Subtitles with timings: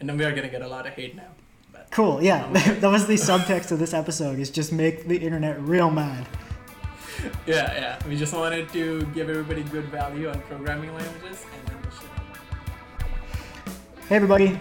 [0.00, 1.30] and then we are gonna get a lot of hate now.
[1.72, 2.22] But Cool.
[2.22, 4.38] Yeah, that was the subtext of this episode.
[4.38, 6.26] Is just make the internet real mad.
[7.46, 8.08] yeah, yeah.
[8.08, 12.10] We just wanted to give everybody good value on programming languages, and then we should.
[14.08, 14.58] Hey everybody,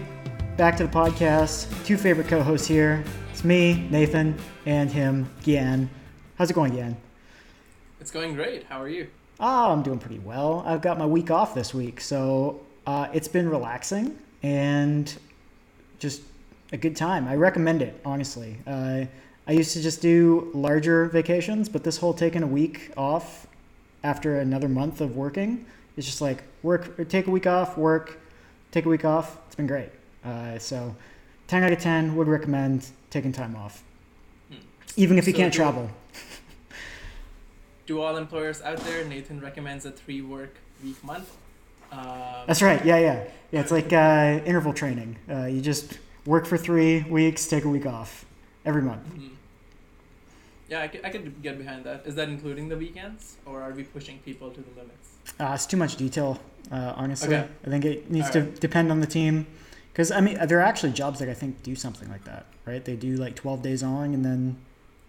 [0.58, 1.68] back to the podcast.
[1.86, 3.04] Two favorite co-hosts here.
[3.32, 5.90] It's me, Nathan, and him, Gian.
[6.38, 6.96] How's it going, Gian?
[8.00, 8.64] It's going great.
[8.66, 9.08] How are you?
[9.40, 10.64] Oh, I'm doing pretty well.
[10.66, 15.14] I've got my week off this week, so uh, it's been relaxing and
[16.00, 16.22] just
[16.72, 17.28] a good time.
[17.28, 18.58] I recommend it, honestly.
[18.68, 19.06] Uh,
[19.48, 23.48] I used to just do larger vacations, but this whole taking a week off
[24.04, 25.66] after another month of working
[25.98, 28.20] is just like work, take a week off, work,
[28.72, 29.38] take a week off.
[29.48, 29.90] It's been great.
[30.26, 30.96] Uh, so,
[31.48, 33.84] 10 out of 10 would recommend taking time off,
[34.50, 34.56] Hmm.
[34.96, 35.90] even if you So can't do- travel.
[37.86, 41.30] do all employers out there, Nathan recommends a three work week month.
[41.94, 42.84] Um, That's right.
[42.86, 43.60] Yeah, yeah, yeah.
[43.62, 45.18] It's like uh, interval training.
[45.30, 48.26] Uh, you just work for three weeks, take a week off
[48.66, 49.06] every month.
[49.14, 49.30] mhm.
[50.70, 52.04] Yeah, I could, I could get behind that.
[52.06, 55.10] Is that including the weekends, or are we pushing people to the limits?
[55.40, 56.40] Uh, it's too much detail,
[56.72, 57.36] uh, honestly.
[57.36, 57.48] Okay.
[57.66, 58.60] I think it needs All to right.
[58.60, 59.46] depend on the team.
[59.92, 62.84] Because I mean, there are actually jobs that I think do something like that, right?
[62.84, 64.56] They do like twelve days on and then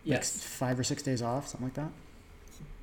[0.04, 1.91] like five or six days off, something like that.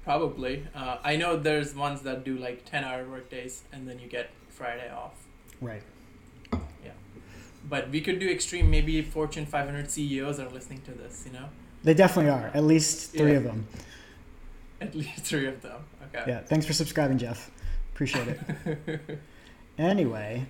[0.03, 0.65] Probably.
[0.75, 4.29] Uh, I know there's ones that do like ten-hour work days, and then you get
[4.49, 5.13] Friday off.
[5.59, 5.83] Right.
[6.51, 6.91] Yeah.
[7.69, 8.69] But we could do extreme.
[8.71, 11.23] Maybe Fortune 500 CEOs are listening to this.
[11.25, 11.45] You know,
[11.83, 12.51] They definitely are.
[12.53, 13.37] At least three Yeah.
[13.37, 13.67] of them.
[14.81, 15.81] at least three of them.
[16.07, 16.23] Okay.
[16.27, 16.39] Yeah.
[16.41, 17.51] Thanks for subscribing, Jeff.
[17.93, 19.19] Appreciate it.
[19.77, 20.45] anyway,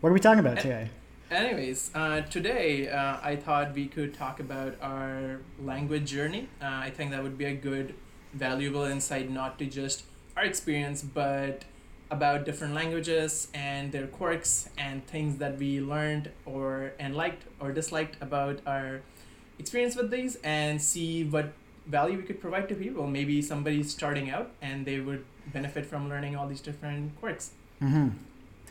[0.00, 0.62] what are we talking about Eh.
[0.62, 0.90] today?
[1.30, 6.48] Anyways, uh, today uh, I thought we could talk about our language journey.
[6.60, 7.94] Uh, I think that would be a good,
[8.32, 10.04] valuable insight, not to just
[10.36, 11.64] our experience, but
[12.10, 17.70] about different languages and their quirks and things that we learned or and liked or
[17.72, 19.00] disliked about our
[19.58, 21.52] experience with these, and see what
[21.86, 23.06] value we could provide to people.
[23.06, 27.50] Maybe somebody's starting out and they would benefit from learning all these different quirks.
[27.78, 28.08] hmm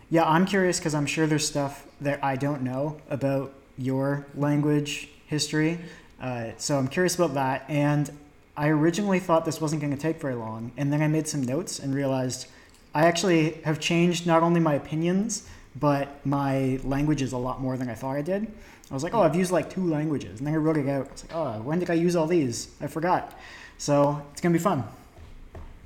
[0.09, 5.09] Yeah, I'm curious because I'm sure there's stuff that I don't know about your language
[5.27, 5.79] history.
[6.21, 7.65] Uh, so I'm curious about that.
[7.69, 8.09] And
[8.59, 10.73] I originally thought this wasn't going to take very long.
[10.75, 12.47] And then I made some notes and realized
[12.93, 15.47] I actually have changed not only my opinions,
[15.79, 18.51] but my languages a lot more than I thought I did.
[18.91, 20.39] I was like, oh, I've used like two languages.
[20.39, 21.07] And then I wrote it out.
[21.07, 22.67] I was like, oh, when did I use all these?
[22.81, 23.39] I forgot.
[23.77, 24.83] So it's going to be fun.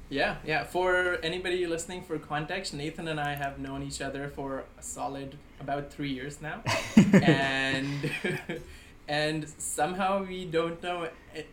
[0.09, 0.63] Yeah, yeah.
[0.63, 5.37] For anybody listening, for context, Nathan and I have known each other for a solid
[5.59, 6.63] about three years now,
[7.13, 8.11] and
[9.07, 11.09] and somehow we don't know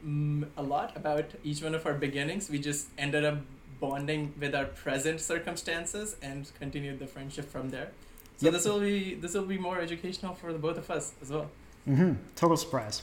[0.06, 2.48] mm, a lot about each one of our beginnings.
[2.50, 3.38] We just ended up
[3.80, 7.90] bonding with our present circumstances and continued the friendship from there.
[8.36, 8.52] So Yep.
[8.54, 11.50] this will be this will be more educational for the both of us as well.
[11.88, 12.14] Mm-hmm.
[12.36, 13.02] Total surprise.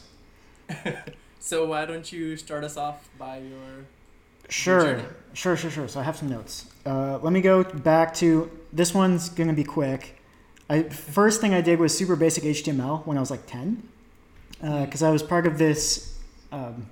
[1.40, 3.86] So why don't you start us off by your
[4.50, 5.04] Sure, journey.
[5.34, 5.88] sure, sure, sure.
[5.88, 6.66] So I have some notes.
[6.86, 10.20] Uh, let me go back to this one's gonna be quick.
[10.70, 13.88] I first thing I did was super basic HTML when I was like ten,
[14.60, 16.18] because I was part of this
[16.52, 16.88] um,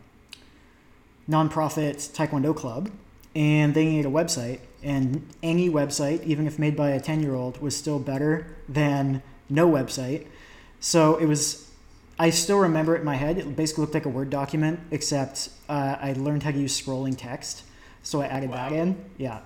[1.30, 2.90] nonprofit Taekwondo club,
[3.36, 4.60] and they needed a website.
[4.84, 9.24] And any website, even if made by a ten year old, was still better than
[9.50, 10.28] no website.
[10.80, 11.66] So it was
[12.18, 13.38] I still remember it in my head.
[13.38, 17.18] It basically looked like a Word document, except uh, I learned how to use scrolling
[17.18, 17.64] text.
[18.04, 19.04] So I added that in.
[19.18, 19.40] Yeah.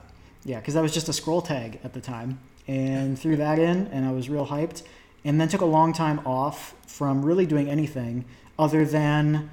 [0.45, 2.39] Yeah, because that was just a scroll tag at the time.
[2.67, 4.83] And threw that in, and I was real hyped.
[5.25, 8.25] And then took a long time off from really doing anything
[8.57, 9.49] other than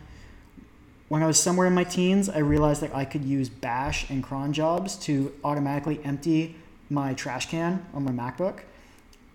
[1.08, 4.22] when I was somewhere in my teens, I realized that I could use Bash and
[4.22, 6.56] cron jobs to automatically empty
[6.90, 8.60] my trash can on my MacBook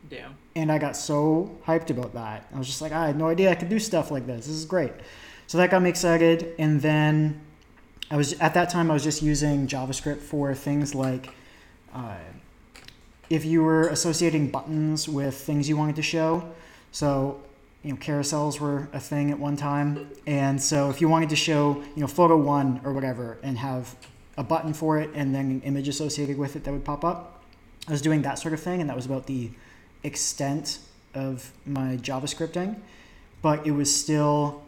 [0.09, 0.36] damn?
[0.56, 2.47] and I got so hyped about that.
[2.53, 4.47] I was just like, I had no idea I could do stuff like this.
[4.47, 4.91] This is great.
[5.47, 6.53] So that got me excited.
[6.59, 7.41] And then
[8.09, 11.34] I was at that time I was just using JavaScript for things like
[11.94, 12.16] uh,
[13.31, 16.44] if you were associating buttons with things you wanted to show.
[16.92, 17.41] So
[17.82, 21.38] you know carousels were a thing at one time, and so if you wanted to
[21.38, 23.96] show you know photo one or whatever and have
[24.38, 27.41] a button for it and then an image associated with it that would pop up,
[27.88, 29.50] I was doing that sort of thing, and that was about the
[30.03, 30.79] extent
[31.14, 32.76] of my JavaScripting,
[33.41, 34.61] but it was still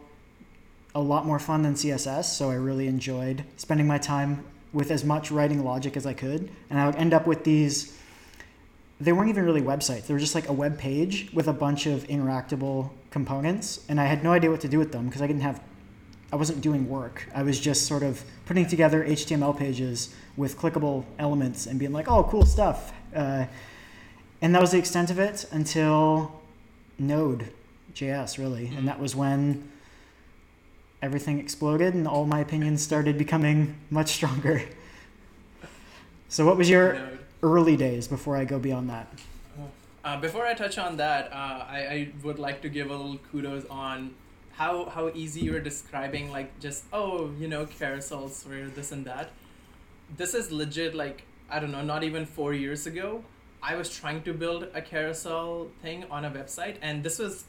[0.94, 2.24] a lot more fun than CSS.
[2.24, 4.42] So I really enjoyed spending my time
[4.72, 7.98] with as much writing logic as I could, and I would end up with these.
[9.00, 10.06] They weren't even really websites.
[10.06, 14.04] They were just like a web page with a bunch of interactable components, and I
[14.04, 15.60] had no idea what to do with them because I didn't have,
[16.32, 17.28] I wasn't doing work.
[17.34, 22.08] I was just sort of putting together HTML pages with clickable elements and being like,
[22.08, 23.46] "Oh, cool stuff." Uh,
[24.40, 26.40] and that was the extent of it until
[26.98, 27.50] Node
[27.94, 29.70] JS really, and that was when
[31.02, 34.62] everything exploded and all my opinions started becoming much stronger.
[36.28, 37.18] So, what was your Node.
[37.44, 39.06] Early days before I go beyond that?
[40.04, 43.18] Uh, before I touch on that, uh, I, I would like to give a little
[43.30, 44.14] kudos on
[44.52, 49.04] how how easy you were describing like just oh you know carousels or this and
[49.06, 49.30] that.
[50.16, 53.24] This is legit like I don't know not even four years ago.
[53.62, 57.44] I was trying to build a carousel thing on a website, and this was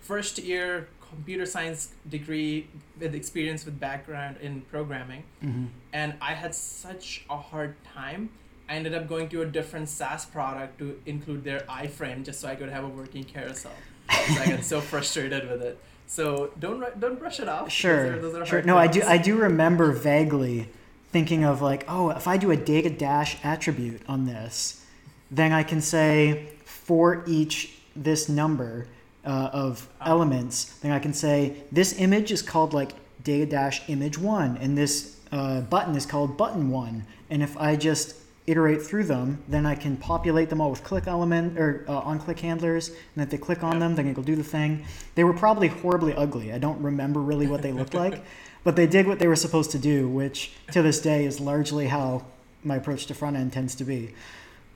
[0.00, 2.68] first year computer science degree
[3.00, 5.66] with experience with background in programming Mm-hmm.
[5.92, 8.28] and I had such a hard time.
[8.68, 12.48] I ended up going to a different SaaS product to include their iframe just so
[12.48, 13.72] I could have a working carousel.
[14.10, 15.78] I got so frustrated with it.
[16.06, 17.70] So don't don't brush it off.
[17.70, 18.62] Sure, those are sure.
[18.62, 19.02] No, I do.
[19.02, 20.68] I do remember vaguely
[21.12, 24.84] thinking of like, oh, if I do a data dash attribute on this,
[25.30, 28.86] then I can say for each this number
[29.24, 30.10] uh, of Ah.
[30.10, 32.92] elements, then I can say this image is called like
[33.24, 37.04] data dash image one, and this uh, button is called button one.
[37.28, 38.14] And if I just
[38.48, 42.18] iterate through them, then I can populate them all with click element or uh, on
[42.18, 44.84] click handlers, and if they click on them, then it'll do the thing.
[45.14, 46.52] They were probably horribly ugly.
[46.52, 48.24] I don't remember really what they looked like,
[48.64, 51.88] but they did what they were supposed to do, which to this day is largely
[51.88, 52.24] how
[52.64, 54.14] my approach to front end tends to be.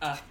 [0.01, 0.23] Ah.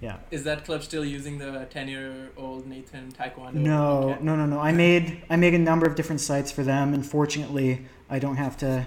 [0.00, 0.18] yeah.
[0.30, 3.54] Is that club still using the ten year old Nathan Taekwondo?
[3.54, 4.60] No, no, no, no.
[4.60, 8.36] I made I made a number of different sites for them, and fortunately, I don't
[8.36, 8.86] have to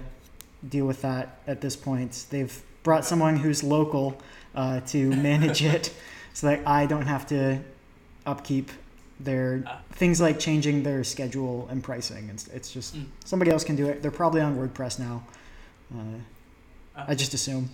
[0.68, 2.26] deal with that at this point.
[2.30, 4.16] They've brought someone who's local
[4.54, 5.92] uh, to manage it,
[6.32, 7.58] so that I don't have to
[8.24, 8.70] upkeep
[9.20, 9.80] their Ah.
[9.92, 12.28] things like changing their schedule and pricing.
[12.32, 13.06] It's it's just Mm.
[13.24, 14.02] somebody else can do it.
[14.02, 15.24] They're probably on WordPress now.
[15.92, 16.18] Uh,
[16.96, 17.04] Ah.
[17.08, 17.70] I just assume.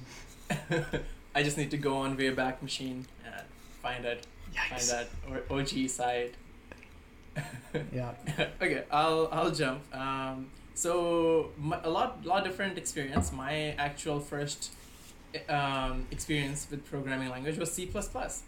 [1.34, 3.34] I just need to go on Wayback Machine and
[3.82, 4.26] find it,
[4.68, 6.34] find that or OG site.
[7.92, 8.12] Yeah.
[8.60, 9.80] okay, I'll I'll jump.
[9.94, 13.30] Um, so my, a lot lot different experience.
[13.32, 14.72] My actual first
[15.48, 18.42] um, experience with programming language was C plus plus.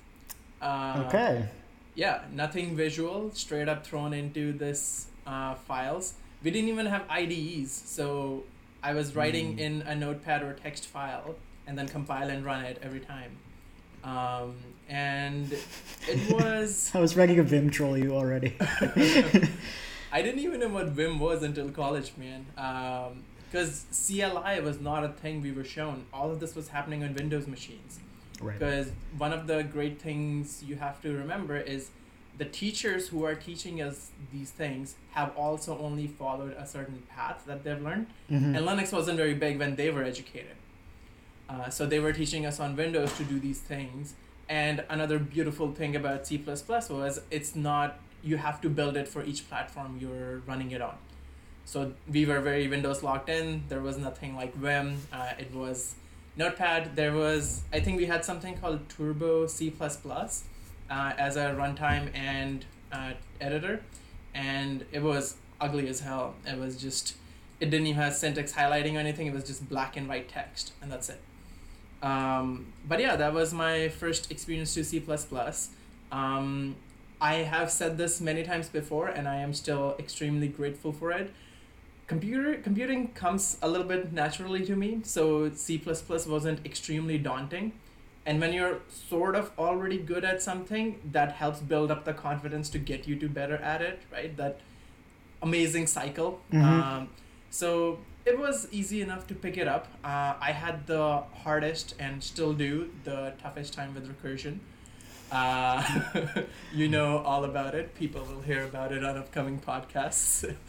[0.60, 1.48] Uh, Okay.
[1.94, 6.14] Yeah, nothing visual, straight up thrown into this uh, files.
[6.42, 8.44] We didn't even have IDEs, so
[8.82, 9.60] I was writing Mm.
[9.60, 11.34] in a notepad or text file
[11.66, 13.36] and then compile and run it every time.
[14.02, 14.56] Um,
[14.88, 15.52] and
[16.08, 18.56] it was I was ready a Vim troll you already.
[20.14, 22.46] I didn't even know what Vim was until college, man.
[23.52, 26.06] Because CLI was not a thing we were shown.
[26.10, 28.00] All of this was happening on Windows machines.
[28.40, 28.58] Right.
[28.58, 31.90] Because one of the great things you have to remember is
[32.38, 37.42] the teachers who are teaching us these things have also only followed a certain path
[37.46, 38.06] that they've learned.
[38.30, 38.56] Mhm.
[38.56, 40.56] And Linux wasn't very big when they were educated.
[41.46, 44.14] Uh, so they were teaching us on Windows to do these things.
[44.48, 49.22] And another beautiful thing about C was it's not, you have to build it for
[49.22, 50.96] each platform you're running it on.
[51.64, 53.64] So we were very Windows locked in.
[53.68, 54.98] There was nothing like Vim.
[55.12, 55.94] Uh, it was
[56.36, 56.96] Notepad.
[56.96, 62.64] There was, I think we had something called Turbo C uh, as a runtime and
[62.90, 63.82] uh, editor.
[64.34, 66.34] And it was ugly as hell.
[66.46, 67.16] It was just,
[67.60, 69.26] it didn't even have syntax highlighting or anything.
[69.26, 71.20] It was just black and white text, and that's it.
[72.02, 75.02] Um, but yeah, that was my first experience to C++.
[76.10, 76.76] Um,
[77.20, 81.30] I have said this many times before, and I am still extremely grateful for it.
[82.06, 87.72] Computer computing comes a little bit naturally to me, so C wasn't extremely daunting.
[88.24, 92.68] And when you're sort of already good at something, that helps build up the confidence
[92.70, 94.36] to get you to better at it, right?
[94.36, 94.60] That
[95.42, 96.40] amazing cycle.
[96.52, 96.62] Mhm.
[96.62, 97.08] Um,
[97.50, 99.88] so it was easy enough to pick it up.
[100.04, 104.58] Uh, I had the hardest and still do the toughest time with recursion.
[105.32, 105.82] Uh,
[106.74, 107.94] you know all about it.
[107.94, 110.54] People will hear about it on upcoming podcasts.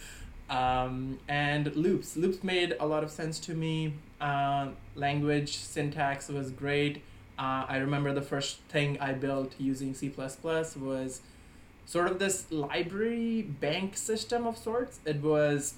[0.50, 2.16] um, and loops.
[2.16, 3.94] Loops made a lot of sense to me.
[4.20, 6.98] Uh, language syntax was great.
[7.38, 11.22] Uh, I remember the first thing I built using C was
[11.86, 15.00] sort of this library bank system of sorts.
[15.06, 15.76] It was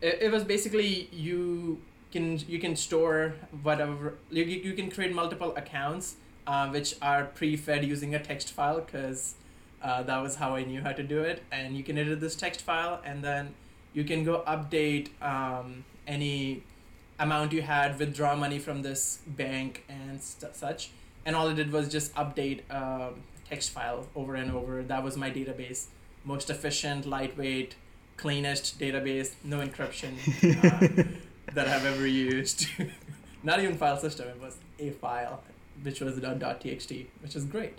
[0.00, 1.80] it, it was basically you
[2.12, 7.84] can you can store whatever you, you can create multiple accounts uh, which are pre-fed
[7.84, 9.34] using a text file because
[9.82, 11.42] uh, that was how I knew how to do it.
[11.50, 13.54] And you can edit this text file and then
[13.92, 16.62] you can go update um, any
[17.18, 20.90] amount you had withdraw money from this bank and st- such.
[21.24, 23.10] And all it did was just update a
[23.48, 24.82] text file over and over.
[24.82, 25.86] That was my database.
[26.24, 27.74] Most efficient lightweight
[28.16, 30.12] cleanest database, no encryption
[30.62, 31.04] uh,
[31.54, 32.66] that I've ever used.
[33.42, 35.42] Not even file system, it was a file,
[35.82, 37.78] which was a .txt, which is great.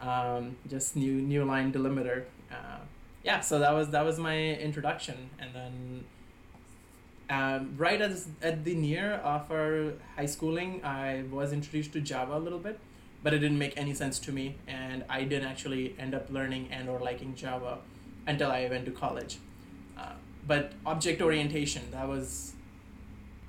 [0.00, 2.24] Um, just new new line delimiter.
[2.50, 2.80] Uh,
[3.24, 6.04] yeah, so that was that was my introduction, and then
[7.30, 8.12] um, right at,
[8.42, 12.78] at the near of our high schooling, I was introduced to Java a little bit,
[13.22, 16.68] but it didn't make any sense to me, and I didn't actually end up learning
[16.70, 17.78] and or liking Java
[18.26, 19.38] until I went to college.
[19.98, 20.12] Uh,
[20.46, 22.54] but object orientation, that was,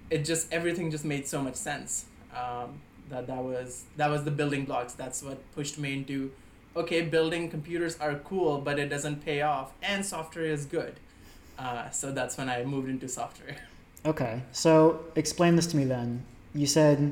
[0.09, 2.05] it just everything just made so much sense.
[2.35, 4.93] Um, that that was that was the building blocks.
[4.93, 6.31] That's what pushed me into,
[6.75, 10.99] okay, building computers are cool, but it doesn't pay off, and software is good.
[11.57, 13.57] Uh, so that's when I moved into software.
[14.05, 16.23] Okay, so explain this to me then.
[16.55, 17.11] You said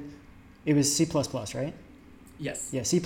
[0.65, 1.73] it was C right?
[2.39, 2.69] Yes.
[2.71, 3.01] Yeah, C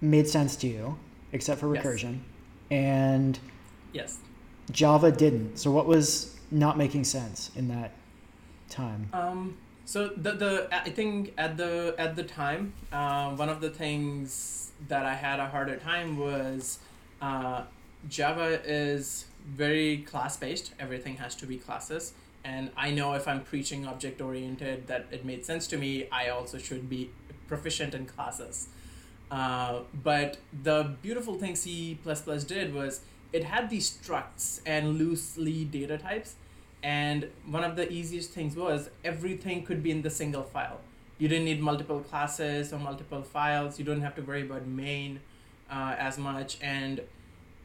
[0.00, 0.96] made sense to you,
[1.32, 2.20] except for recursion,
[2.70, 2.70] yes.
[2.70, 3.38] and
[3.92, 4.18] yes,
[4.70, 5.56] Java didn't.
[5.58, 7.90] So what was not making sense in that
[8.68, 9.08] time?
[9.12, 9.56] Um,
[9.86, 14.72] so the the I think at the at the time, uh, one of the things
[14.88, 16.78] that I had a harder time was
[17.22, 17.62] uh,
[18.08, 20.72] Java is very class based.
[20.78, 22.12] Everything has to be classes
[22.46, 26.28] and I know if I'm preaching object oriented that it made sense to me, I
[26.28, 27.10] also should be
[27.48, 28.68] proficient in classes.
[29.32, 31.98] Uh, but the beautiful thing C
[32.46, 33.00] did was
[33.32, 36.36] it had these structs and loosely data types.
[36.86, 40.78] And one of the easiest things was everything could be in the single file.
[41.18, 43.76] You didn't need multiple classes or multiple files.
[43.80, 45.18] You don't have to worry about main
[45.68, 46.58] uh, as much.
[46.62, 47.00] And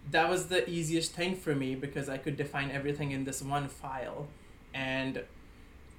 [0.10, 3.68] that was the easiest thing for me because I could define everything in this one
[3.68, 4.28] file
[4.74, 5.24] and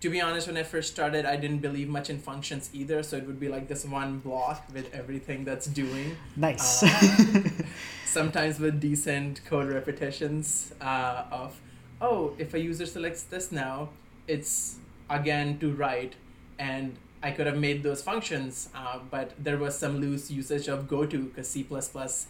[0.02, 3.04] to be honest, when I first started, I didn't believe much in functions either.
[3.04, 6.16] So it would be like this one block with everything that's doing.
[6.34, 6.82] Nice.
[6.82, 7.40] Uh,
[8.04, 11.60] sometimes with decent code repetitions uh, of,
[12.02, 13.88] oh, if a user selects this now,
[14.28, 14.76] it's
[15.08, 16.14] again to write.
[16.58, 20.88] And I could have made those functions, uh, but there was some loose usage of
[20.88, 21.64] goto because C++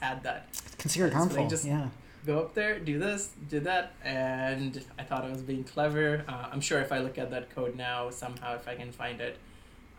[0.01, 0.49] had that.
[0.79, 1.89] Considered harmful, just, yeah
[2.27, 6.25] go up there, do this, do that, and I thought I was being clever.
[6.29, 9.21] Uh, I'm sure if I look at that code now, somehow if I can find
[9.21, 9.39] it,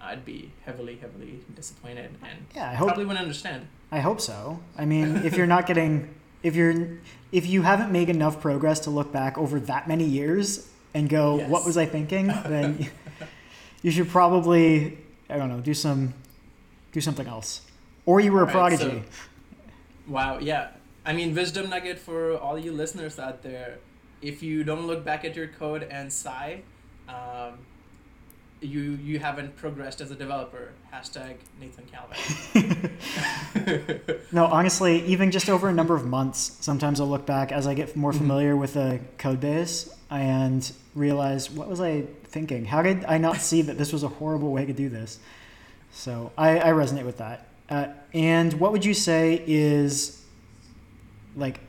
[0.02, 3.68] I'd be heavily, heavily disappointed and yeah, I hope, probably wouldn't understand.
[3.92, 4.60] I hope so.
[4.78, 6.14] I mean, if you're not getting,
[6.44, 6.98] if you're,
[7.34, 11.40] if you haven't made enough progress to look back over that many years and go,
[11.40, 11.50] yes.
[11.50, 12.28] what was I thinking?
[12.46, 12.90] Then
[13.82, 15.00] you should probably,
[15.30, 16.14] I don't know, do some,
[16.92, 17.62] do something else.
[18.06, 18.84] Or you were a right, prodigy.
[18.84, 19.02] So,
[20.08, 20.38] wow.
[20.38, 20.70] Yeah.
[21.06, 23.80] I mean, wisdom nugget for all you listeners out there:
[24.22, 26.62] if you don't look back at your code and sigh,
[27.10, 27.60] um,
[28.64, 30.74] you you haven't progressed as a developer.
[30.94, 32.98] Hashtag Nathan Calvin.
[34.32, 37.74] no, honestly, even just over a number of months, sometimes I'll look back as I
[37.74, 38.20] get more mm-hmm.
[38.20, 38.62] familiar mm-hmm.
[38.62, 42.66] with the code base and realize what was I thinking?
[42.66, 45.20] How did I not see that this was a horrible way to do this?
[45.92, 47.48] So I, I resonate with that.
[47.70, 50.24] Uh, and what would you say is
[51.36, 51.60] like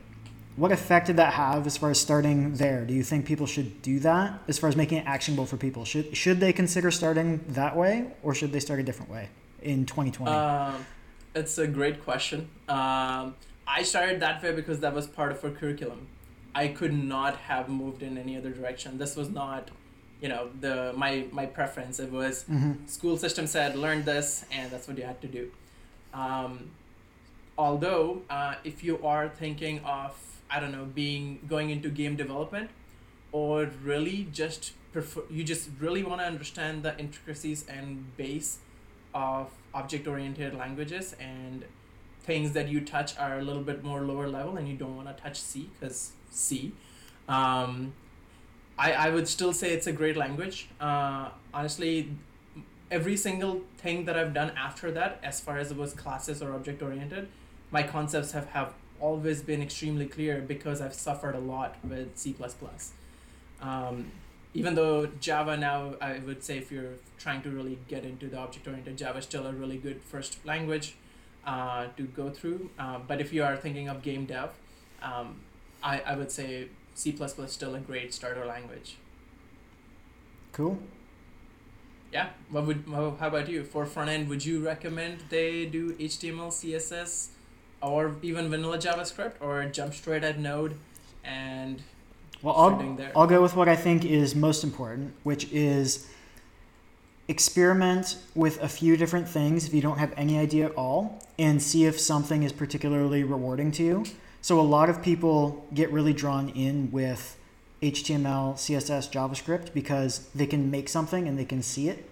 [0.56, 2.84] what effect did that have as far as starting there?
[2.84, 5.84] Do you think people should do that as far as making it actionable for people?
[5.84, 9.28] Should should they consider starting that way or should they start a different way
[9.62, 10.30] in 2020?
[10.30, 10.87] Um,
[11.34, 12.49] it's a great question.
[12.68, 13.34] Um,
[13.66, 16.06] I started that way because that was part of our curriculum.
[16.54, 18.99] I could not have moved in any other direction.
[18.99, 19.70] This was not,
[20.20, 21.99] you know, the my my preference.
[21.99, 22.87] It was mm-hmm.
[22.87, 25.50] school system said learn this, and that's what you had to do.
[26.12, 26.70] Um,
[27.58, 30.16] although uh, if you are thinking of
[30.54, 32.70] i don't know being going into game development
[33.32, 38.58] or really just prefer you just really want to understand the intricacies and base
[39.14, 41.64] of object oriented languages and
[42.23, 45.08] things that you touch are a little bit more lower level and you don't want
[45.14, 46.73] to touch c because c.
[47.28, 47.92] Um,
[48.78, 50.68] I, I would still say it's a great language.
[50.80, 52.11] Uh, honestly
[52.90, 56.54] every single thing that i've done after that as far as it was classes or
[56.54, 57.28] object oriented
[57.70, 62.34] my concepts have, have always been extremely clear because I've suffered a lot with C++.
[63.60, 64.10] Um,
[64.54, 68.38] even though Java now, I would say if you're trying to really get into the
[68.38, 70.94] object-oriented, Java is still a really good first language
[71.46, 72.70] uh, to go through.
[72.78, 74.50] Uh, but if you are thinking of game dev,
[75.02, 75.40] um,
[75.82, 78.96] I, I would say C++ is still a great starter language.
[80.52, 80.78] Cool.
[82.12, 82.28] Yeah.
[82.48, 82.84] What would?
[82.88, 83.64] How about you?
[83.64, 87.30] For front end, would you recommend they do HTML, CSS,
[87.84, 90.76] or even vanilla JavaScript or jump straight at Node
[91.24, 91.82] and
[92.42, 96.06] well, I'll, I'll go with what I think is most important, which is
[97.26, 101.62] experiment with a few different things if you don't have any idea at all and
[101.62, 104.04] see if something is particularly rewarding to you.
[104.42, 107.38] So a lot of people get really drawn in with
[107.80, 112.10] HTML, CSS, JavaScript because they can make something and they can see it.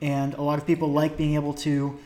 [0.00, 1.98] And a lot of people like being able to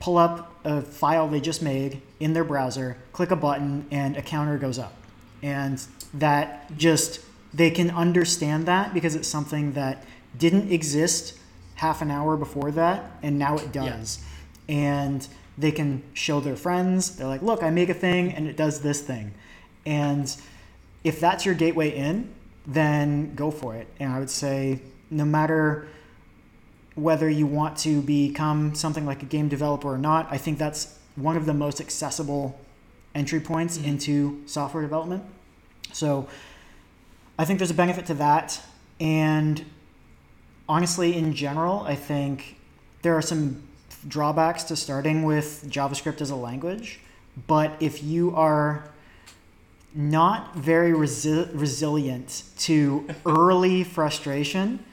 [0.00, 4.22] pull up a file they just made in their browser, click a button, and a
[4.22, 4.94] counter goes up.
[5.42, 5.84] And
[6.14, 7.20] that just,
[7.52, 10.04] they can understand that because it's something that
[10.38, 11.38] didn't exist
[11.76, 14.20] half an hour before that, and now it does.
[14.68, 14.74] Yeah.
[14.74, 18.56] And they can show their friends, they're like, look, I make a thing and it
[18.56, 19.34] does this thing.
[19.84, 20.34] And
[21.04, 22.32] if that's your gateway in,
[22.66, 23.86] then go for it.
[23.98, 25.88] And I would say, no matter
[26.94, 30.98] whether you want to become something like a game developer or not, I think that's
[31.16, 32.58] one of the most accessible
[33.14, 33.88] entry points mm-hmm.
[33.88, 35.24] into software development.
[35.92, 36.28] So
[37.38, 38.60] I think there's a benefit to that.
[39.00, 39.64] And
[40.68, 42.58] honestly, in general, I think
[43.02, 43.62] there are some
[44.08, 47.00] drawbacks to starting with JavaScript as a language.
[47.46, 48.90] But if you are
[49.94, 54.84] not very resi- resilient to early frustration,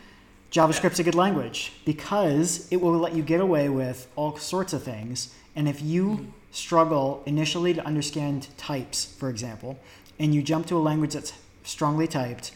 [0.51, 4.81] JavaScript's a good language because it will let you get away with all sorts of
[4.81, 5.33] things.
[5.55, 9.79] And if you struggle initially to understand types, for example,
[10.17, 12.51] and you jump to a language that's strongly typed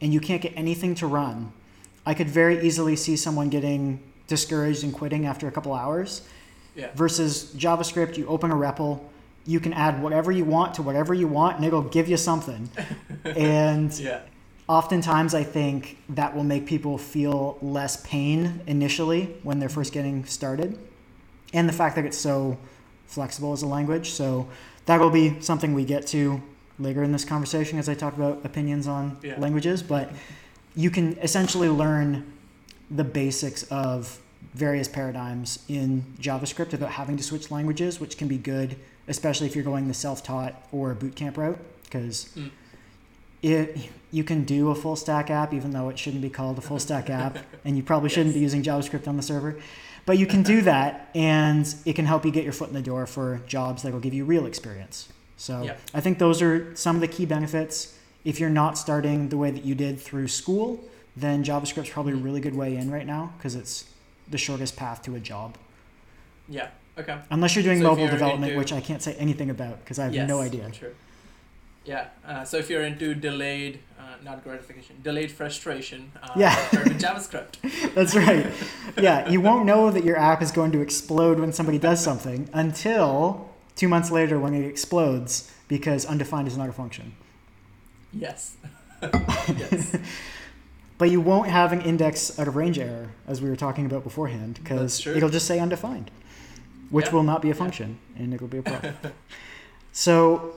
[0.00, 1.52] and you can't get anything to run,
[2.04, 6.22] I could very easily see someone getting discouraged and quitting after a couple hours.
[6.74, 6.90] Yeah.
[6.94, 9.00] Versus JavaScript, you open a REPL,
[9.46, 12.68] you can add whatever you want to whatever you want, and it'll give you something.
[13.24, 14.20] and yeah
[14.68, 20.24] oftentimes I think that will make people feel less pain initially when they're first getting
[20.24, 20.78] started.
[21.52, 22.58] And the fact that it's so
[23.06, 24.10] flexible as a language.
[24.10, 24.48] So
[24.86, 26.42] that will be something we get to
[26.78, 29.38] later in this conversation as I talk about opinions on yeah.
[29.38, 29.82] languages.
[29.82, 30.10] But
[30.74, 32.32] you can essentially learn
[32.90, 34.20] the basics of
[34.54, 39.54] various paradigms in JavaScript without having to switch languages, which can be good, especially if
[39.54, 41.58] you're going the self taught or bootcamp route.
[41.84, 42.50] Because mm
[43.42, 46.60] it, you can do a full stack app, even though it shouldn't be called a
[46.60, 48.36] full stack app, and you probably shouldn't yes.
[48.36, 49.58] be using JavaScript on the server.
[50.04, 52.82] But you can do that, and it can help you get your foot in the
[52.82, 55.08] door for jobs that will give you real experience.
[55.36, 55.80] So yep.
[55.92, 57.98] I think those are some of the key benefits.
[58.24, 60.82] If you're not starting the way that you did through school,
[61.16, 63.92] then JavaScript's probably a really good way in right now because it's
[64.28, 65.56] the shortest path to a job.
[66.48, 66.68] Yeah.
[66.98, 67.18] Okay.
[67.30, 68.58] Unless you're doing so mobile development, into...
[68.58, 70.70] which I can't say anything about because I have yes, no idea.
[70.70, 70.94] True.
[71.86, 72.08] Yeah.
[72.26, 76.68] Uh, so if you're into delayed, uh, not gratification, delayed frustration, uh, yeah.
[76.72, 77.94] with JavaScript.
[77.94, 78.52] That's right.
[78.98, 82.50] Yeah, you won't know that your app is going to explode when somebody does something
[82.52, 87.14] until two months later when it explodes because undefined is not a function.
[88.12, 88.56] Yes.
[89.02, 89.96] yes.
[90.98, 94.02] but you won't have an index out of range error as we were talking about
[94.02, 96.10] beforehand because it'll just say undefined,
[96.90, 97.12] which yeah.
[97.12, 98.22] will not be a function yeah.
[98.22, 98.94] and it'll be a problem.
[99.92, 100.54] so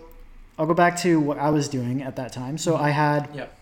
[0.59, 2.57] I'll go back to what I was doing at that time.
[2.57, 2.83] So mm-hmm.
[2.83, 3.57] I had yep.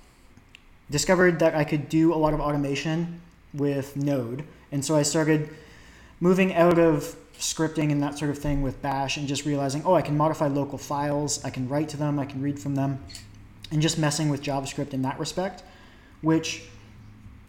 [0.90, 3.22] discovered that I could do a lot of automation
[3.54, 5.50] with Node, and so I started
[6.20, 9.94] moving out of scripting and that sort of thing with Bash, and just realizing, oh,
[9.94, 13.00] I can modify local files, I can write to them, I can read from them,
[13.72, 15.64] and just messing with JavaScript in that respect,
[16.22, 16.64] which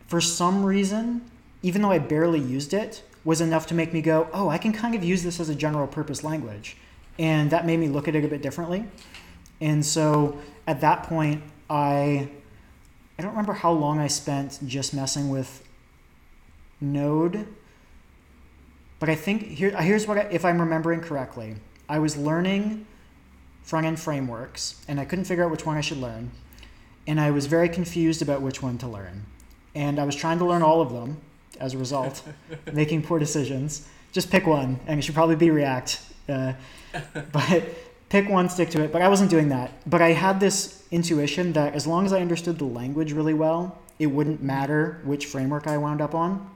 [0.06, 1.22] for some reason,
[1.62, 4.72] even though I barely used it, was enough to make me go, oh, I can
[4.72, 6.76] kind of use this as a general purpose language.
[7.18, 8.84] And that made me look at it a bit differently.
[9.60, 12.28] And so at that point, I
[13.18, 15.64] I don't remember how long I spent just messing with
[16.80, 17.48] Node,
[19.00, 21.56] but I think here here's what I, if I'm remembering correctly,
[21.88, 22.86] I was learning
[23.62, 26.30] front end frameworks, and I couldn't figure out which one I should learn,
[27.06, 29.26] and I was very confused about which one to learn,
[29.74, 31.20] and I was trying to learn all of them.
[31.60, 32.22] As a result,
[32.72, 33.88] making poor decisions.
[34.12, 36.00] Just pick one, and it should probably be React.
[36.28, 36.52] Uh,
[37.32, 37.64] but
[38.08, 38.92] pick one, stick to it.
[38.92, 39.72] But I wasn't doing that.
[39.88, 43.78] But I had this intuition that as long as I understood the language really well,
[43.98, 46.48] it wouldn't matter which framework I wound up on,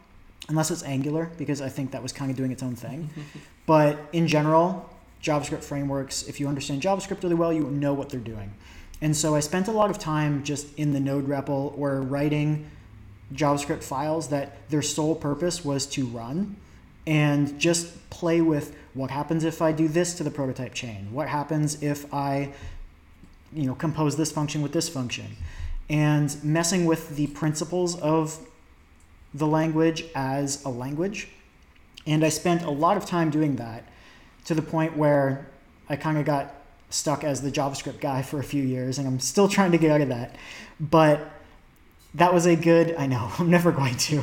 [0.49, 3.11] unless it's Angular, because I think that was kind of doing its own thing.
[3.67, 4.89] but in general,
[5.23, 8.53] JavaScript frameworks, if you understand JavaScript really well, you know what they're doing.
[9.01, 12.71] And so I spent a lot of time just in the Node REPL or writing
[13.35, 16.57] JavaScript files that their sole purpose was to run
[17.07, 21.09] and just play with what happens if I do this to the prototype chain?
[21.13, 22.53] What happens if I
[23.53, 25.37] you know, compose this function with this function?
[25.89, 28.39] And messing with the principles of
[29.35, 31.29] the language as a language.
[32.07, 33.85] And I spent a lot of time doing that
[34.45, 35.47] to the point where
[35.89, 36.55] I kind of got
[36.91, 39.91] stuck as the JavaScript guy for a few years, and I'm still trying to get
[39.91, 40.37] out of that.
[40.79, 41.31] But
[42.15, 44.23] that was a good i know i'm never going to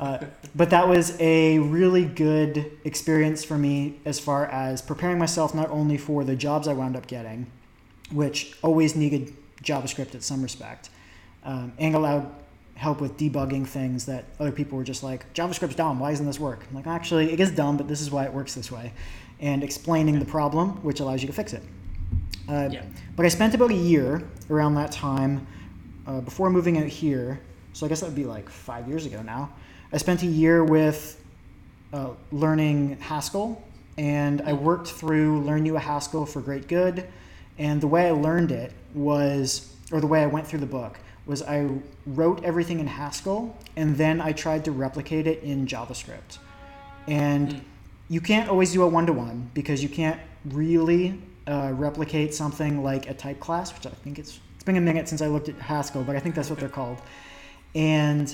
[0.00, 0.18] uh,
[0.54, 5.70] but that was a really good experience for me as far as preparing myself not
[5.70, 7.46] only for the jobs i wound up getting
[8.10, 10.90] which always needed javascript at some respect
[11.44, 12.32] um, and allowed
[12.82, 16.00] help with debugging things that other people were just like, JavaScript's dumb.
[16.00, 16.64] Why doesn't this work?
[16.68, 18.92] I'm like, actually, it is dumb, but this is why it works this way,
[19.40, 21.62] and explaining the problem, which allows you to fix it.
[22.48, 22.82] Uh, Yeah.
[23.14, 25.46] But I spent about a year around that time
[26.06, 27.40] uh, before moving out here.
[27.72, 29.52] So I guess that would be like five years ago now.
[29.92, 31.22] I spent a year with
[31.92, 33.62] uh, learning Haskell,
[33.98, 37.06] and I worked through Learn You a Haskell for Great Good.
[37.58, 40.98] And the way I learned it was, or the way I went through the book,
[41.26, 41.68] was I
[42.06, 46.38] wrote everything in Haskell, and then I tried to replicate it in JavaScript.
[47.06, 47.60] And Mm.
[48.08, 52.82] you can't always do a one to one because you can't really uh, replicate something
[52.82, 55.48] like a type class, which I think it's it's been a minute since I looked
[55.48, 56.98] at Haskell, but I think that's what they're called.
[57.74, 58.32] And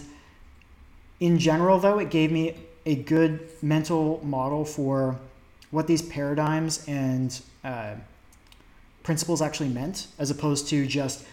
[1.20, 5.16] in general, though, it gave me a good mental model for
[5.70, 7.94] what these paradigms and uh,
[9.04, 11.24] principles actually meant, as opposed to just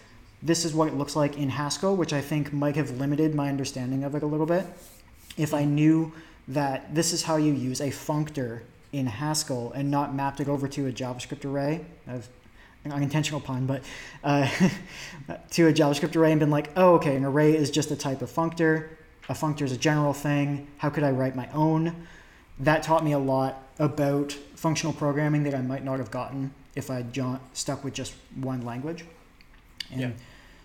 [0.42, 3.50] this is what it looks like in Haskell, which I think might have limited my
[3.50, 4.66] understanding of it a little bit.
[5.36, 6.14] If I knew
[6.48, 8.62] that this is how you use a functor
[8.94, 12.30] in Haskell and not mapped it over to a JavaScript array, I've
[12.86, 13.84] an unintentional pun, but
[14.24, 14.48] uh,
[15.52, 18.22] to a JavaScript array and been like, oh, okay, an array is just a type
[18.22, 18.90] of functor.
[19.28, 20.68] A functor is a general thing.
[20.78, 22.08] How could I write my own?
[22.60, 26.90] That taught me a lot about functional programming that I might not have gotten if
[26.90, 29.04] I jo- stuck with just one language.
[29.92, 30.12] And Yeah.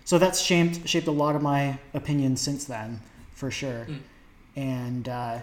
[0.05, 3.01] So that's shaped shaped a lot of my opinions since then,
[3.33, 3.87] for sure.
[3.87, 3.99] Mm.
[4.55, 5.39] And uh,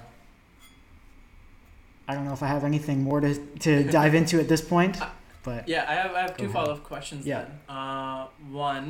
[2.06, 4.98] I don't know if I have anything more to, to dive into at this point,
[5.48, 7.42] but Yeah, I have, I have two follow up questions Yeah.
[7.42, 7.76] then.
[7.76, 8.86] Uh, one,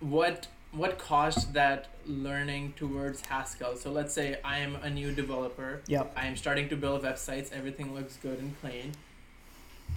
[0.00, 0.48] what
[0.82, 3.74] what caused that learning towards Haskell?
[3.76, 5.70] So let's say I am a new developer.
[5.86, 6.12] Yep.
[6.22, 7.48] I am starting to build websites.
[7.60, 8.92] Everything looks good and clean.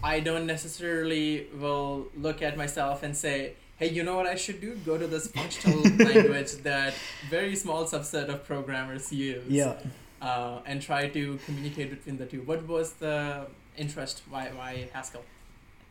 [0.01, 3.37] I don't necessarily will look at myself and say,
[3.79, 4.71] "Hey, you know what I should do?
[4.89, 6.93] Go to this functional language that
[7.29, 9.75] very small subset of programmers use." yeah.
[10.21, 12.41] Uh, and try to communicate between the two.
[12.49, 13.47] What was the
[13.83, 14.15] interest?
[14.29, 15.23] Why why Haskell?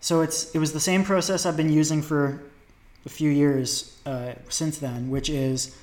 [0.00, 2.42] So it's it was the same process I've been using for
[3.04, 5.76] a few years uh, since then, which is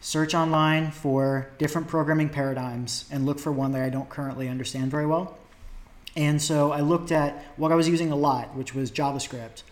[0.00, 4.90] search online for different programming paradigms and look for one that I don't currently understand
[4.90, 5.36] very well.
[6.16, 9.62] And so I looked at what I was using a lot, which was JavaScript,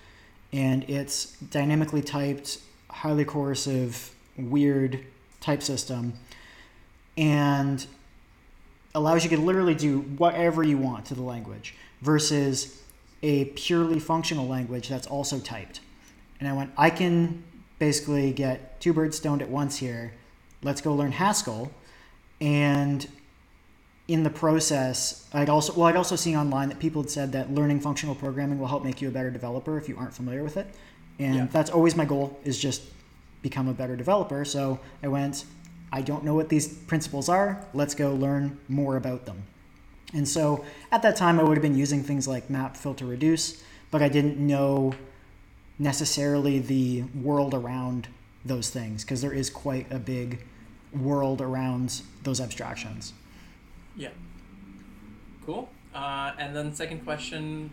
[0.52, 5.04] and it's dynamically typed, highly coercive, weird
[5.40, 6.12] type system,
[7.16, 7.84] and
[8.94, 12.82] allows you to literally do whatever you want to the language versus
[13.22, 15.80] a purely functional language that's also typed.
[16.38, 17.42] And I went, I can
[17.78, 20.12] basically get two birds stoned at once here.
[20.62, 21.72] Let's go learn Haskell.
[22.40, 23.06] And
[24.08, 27.52] in the process, I'd also well, I'd also seen online that people had said that
[27.52, 30.56] learning functional programming will help make you a better developer if you aren't familiar with
[30.56, 30.66] it.
[31.18, 31.46] And Yeah.
[31.50, 32.82] that's always my goal is just
[33.42, 34.44] become a better developer.
[34.44, 35.44] So I went,
[35.92, 37.64] I don't know what these principles are.
[37.72, 39.44] Let's go learn more about them.
[40.16, 43.62] And so at that time, I would have been using things like map, filter, reduce,
[43.90, 44.94] but I didn't know
[45.78, 48.08] necessarily the world around
[48.42, 50.42] those things because there is quite a big
[50.92, 53.12] world around those abstractions.
[53.94, 54.08] Yeah.
[55.44, 55.68] Cool.
[55.94, 57.70] Uh, and then second question.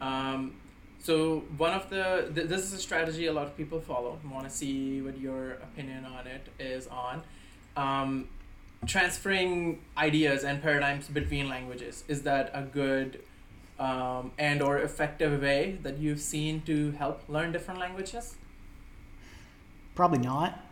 [0.00, 0.54] Um,
[0.98, 4.18] so one of the th- this is a strategy a lot of people follow.
[4.30, 7.22] Want to see what your opinion on it is on
[7.76, 8.28] um,
[8.86, 12.04] transferring ideas and paradigms between languages.
[12.08, 13.20] Is that a good
[13.78, 18.36] um, and or effective way that you've seen to help learn different languages?
[19.94, 20.62] Probably not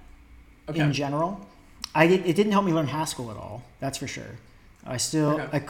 [0.69, 0.81] Okay.
[0.81, 1.47] in general.
[1.95, 3.63] I did, it didn't help me learn Haskell at all.
[3.81, 4.37] That's for sure.
[4.87, 5.67] I still Okay.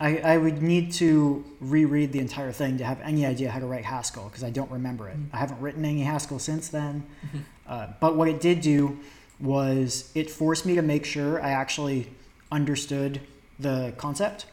[0.00, 3.60] I, I, I would need to reread the entire thing to have any idea how
[3.60, 5.16] to write Haskell because I don't remember it.
[5.16, 5.26] Mhm.
[5.32, 7.04] I haven't written any Haskell since then.
[7.26, 7.40] Mhm.
[7.66, 8.98] Uh, but what it did do
[9.40, 12.08] was it forced me to make sure I actually
[12.52, 13.20] understood
[13.58, 14.46] the concept,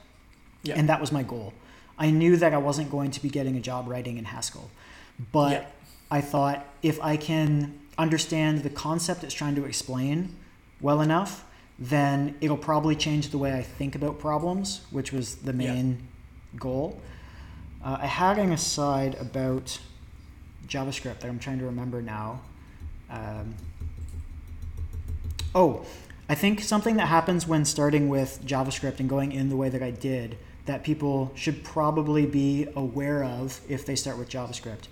[0.64, 0.76] Yeah.
[0.78, 1.54] and that was my goal.
[1.98, 4.70] I knew that I wasn't going to be getting a job writing in Haskell,
[5.32, 5.66] but Yeah.
[6.10, 10.36] I thought if I can understand the concept it's trying to explain
[10.82, 11.46] well enough,
[11.78, 15.74] then it'll probably change the way I think about problems, which was the Yeah.
[15.74, 16.08] main
[16.58, 17.00] goal.
[17.84, 19.80] Uh, I had an aside about
[20.68, 22.42] JavaScript that I'm trying to remember now.
[23.10, 23.56] Um,
[25.54, 25.86] oh,
[26.30, 29.84] I think something that happens when starting with JavaScript and going in the way that
[29.84, 34.88] I did that people should probably be aware of if they start with JavaScript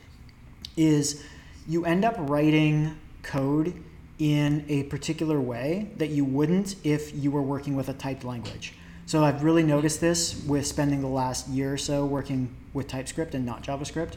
[0.75, 1.23] is
[1.67, 3.73] you end up writing code
[4.17, 8.73] in a particular way that you wouldn't if you were working with a typed language.
[9.05, 13.33] So I've really noticed this with spending the last year or so working with TypeScript
[13.33, 14.15] and not JavaScript.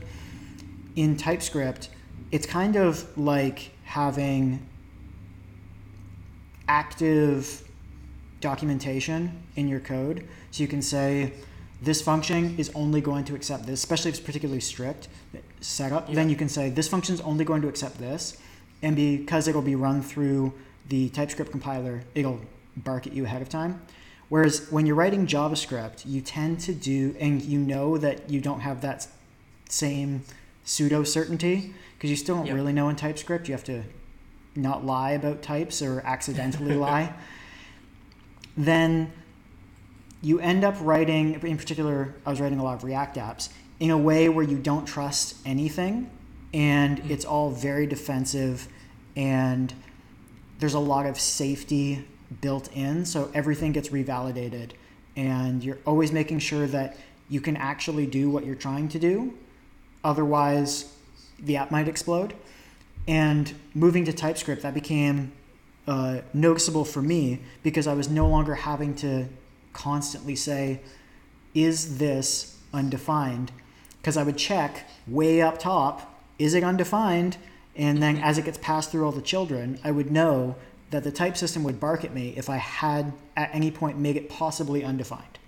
[0.96, 1.88] In TypeScript,
[2.31, 4.66] it's kind of like having
[6.73, 7.69] active
[8.41, 9.19] documentation
[9.57, 10.27] in your code.
[10.51, 11.33] So you can say,
[11.83, 15.09] this function is only going to accept this, especially if it's particularly strict
[15.61, 16.09] setup.
[16.09, 16.15] Yeah.
[16.15, 18.39] Then you can say, this function is only going to accept this.
[18.81, 20.55] And because it'll be run through
[20.89, 22.41] the TypeScript compiler, it'll
[22.79, 23.83] bark at you ahead of time.
[24.31, 28.61] Whereas when you're writing JavaScript, you tend to do, and you know that you don't
[28.61, 29.07] have that
[29.69, 30.23] same
[30.65, 32.55] pseudo certainty because you still don't Yeah.
[32.55, 33.47] really know in TypeScript.
[33.49, 33.83] You have to
[34.55, 37.12] not lie about types or accidentally lie.
[38.57, 39.12] Then
[40.21, 43.49] you end up writing, in particular, I was writing a lot of React apps
[43.81, 46.09] in a way where you don't trust anything
[46.55, 47.11] and Mhm.
[47.11, 48.69] it's all very defensive
[49.17, 49.73] and
[50.59, 52.05] there's a lot of safety
[52.41, 54.71] built in so everything gets revalidated
[55.17, 56.97] and you're always making sure that
[57.29, 59.35] you can actually do what you're trying to do
[60.05, 60.93] otherwise
[61.41, 62.35] the app might explode
[63.07, 65.33] and moving to typescript that became
[65.87, 69.27] uh, noticeable for me because i was no longer having to
[69.73, 70.81] constantly say
[71.55, 73.51] is this undefined
[74.01, 77.37] because i would check way up top is it undefined
[77.75, 80.55] and then as it gets passed through all the children i would know
[80.93, 84.15] that the type system would bark at me if I had at any point made
[84.15, 85.38] it possibly undefined.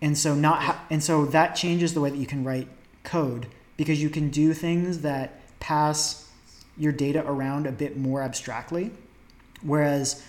[0.00, 2.68] And so not ha- and so that changes the way that you can write
[3.02, 6.29] code because you can do things that pass
[6.76, 8.90] your data around a bit more abstractly.
[9.62, 10.22] Whereas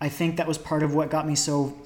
[0.00, 1.76] I think that was part of what got me so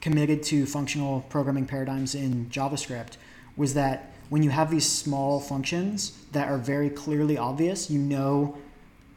[0.00, 3.16] committed to functional programming paradigms in JavaScript
[3.56, 8.58] was that when you have these small functions that are very clearly obvious, you know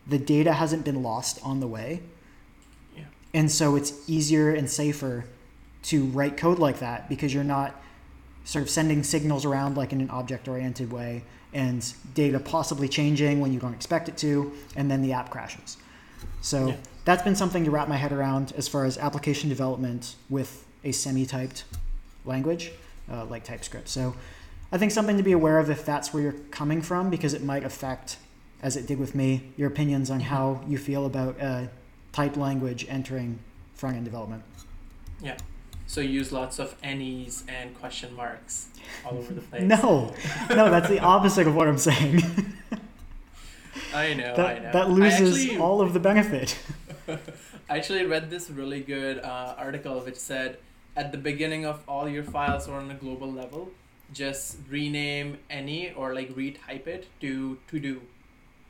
[0.05, 2.01] the data hasn't been lost on the way.
[2.95, 3.03] Yeah.
[3.33, 5.25] And so it's easier and safer
[5.83, 7.81] to write code like that because you're not
[8.43, 13.39] sort of sending signals around like in an object oriented way and data possibly changing
[13.39, 15.77] when you don't expect it to, and then the app crashes.
[16.41, 16.75] So Yeah.
[17.05, 20.91] that's been something to wrap my head around as far as application development with a
[20.91, 21.63] semi typed
[22.25, 22.71] language
[23.11, 23.87] uh, like TypeScript.
[23.87, 24.15] So
[24.71, 27.43] I think something to be aware of if that's where you're coming from because it
[27.43, 28.17] might affect
[28.61, 31.67] as it did with me, your opinions on how you feel about uh,
[32.11, 33.39] type language entering
[33.75, 34.43] front end development.
[35.87, 38.67] So use lots of any's and question marks
[39.05, 39.63] all over the place.
[39.63, 40.13] No,
[40.49, 42.21] no, that's the opposite of what I'm saying.
[43.93, 44.35] I know, I know.
[44.35, 46.59] that, that loses actually- all of the benefit.
[47.69, 50.57] I actually read this really good uh, article which said
[50.95, 53.69] at the beginning of all your files or on a global level,
[54.13, 58.01] just rename any or like retype it to to do,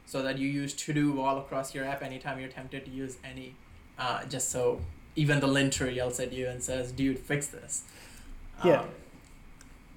[0.06, 3.18] so that you use to do all across your app anytime you're tempted to use
[3.24, 3.56] any,
[4.00, 4.82] uh, just so
[5.18, 7.84] even the linter yells at you and says, "Dude, fix this."
[8.64, 8.82] Yeah.
[8.82, 8.90] Um,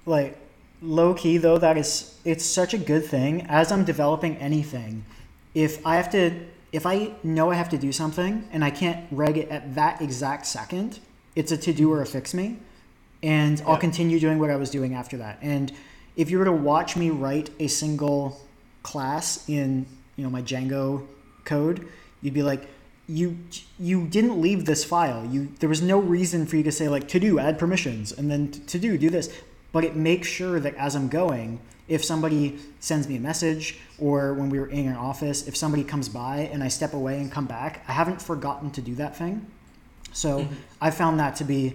[0.05, 0.37] like
[0.81, 5.05] low key though that is it's such a good thing as i'm developing anything
[5.53, 6.33] if i have to
[6.71, 10.01] if i know i have to do something and i can't reg it at that
[10.01, 10.99] exact second
[11.35, 12.57] it's a to do or a fix me
[13.21, 15.71] and i'll continue doing what i was doing after that and
[16.15, 18.41] if you were to watch me write a single
[18.81, 21.05] class in you know my django
[21.45, 21.87] code
[22.23, 22.67] you'd be like
[23.11, 23.37] you
[23.79, 27.07] you didn't leave this file you there was no reason for you to say like
[27.07, 29.27] to do add permissions and then to do do this
[29.71, 34.33] but it makes sure that as I'm going, if somebody sends me a message or
[34.33, 37.31] when we were in an office, if somebody comes by and I step away and
[37.31, 39.45] come back, I haven't forgotten to do that thing.
[40.13, 40.47] So Mhm.
[40.81, 41.73] I found that to be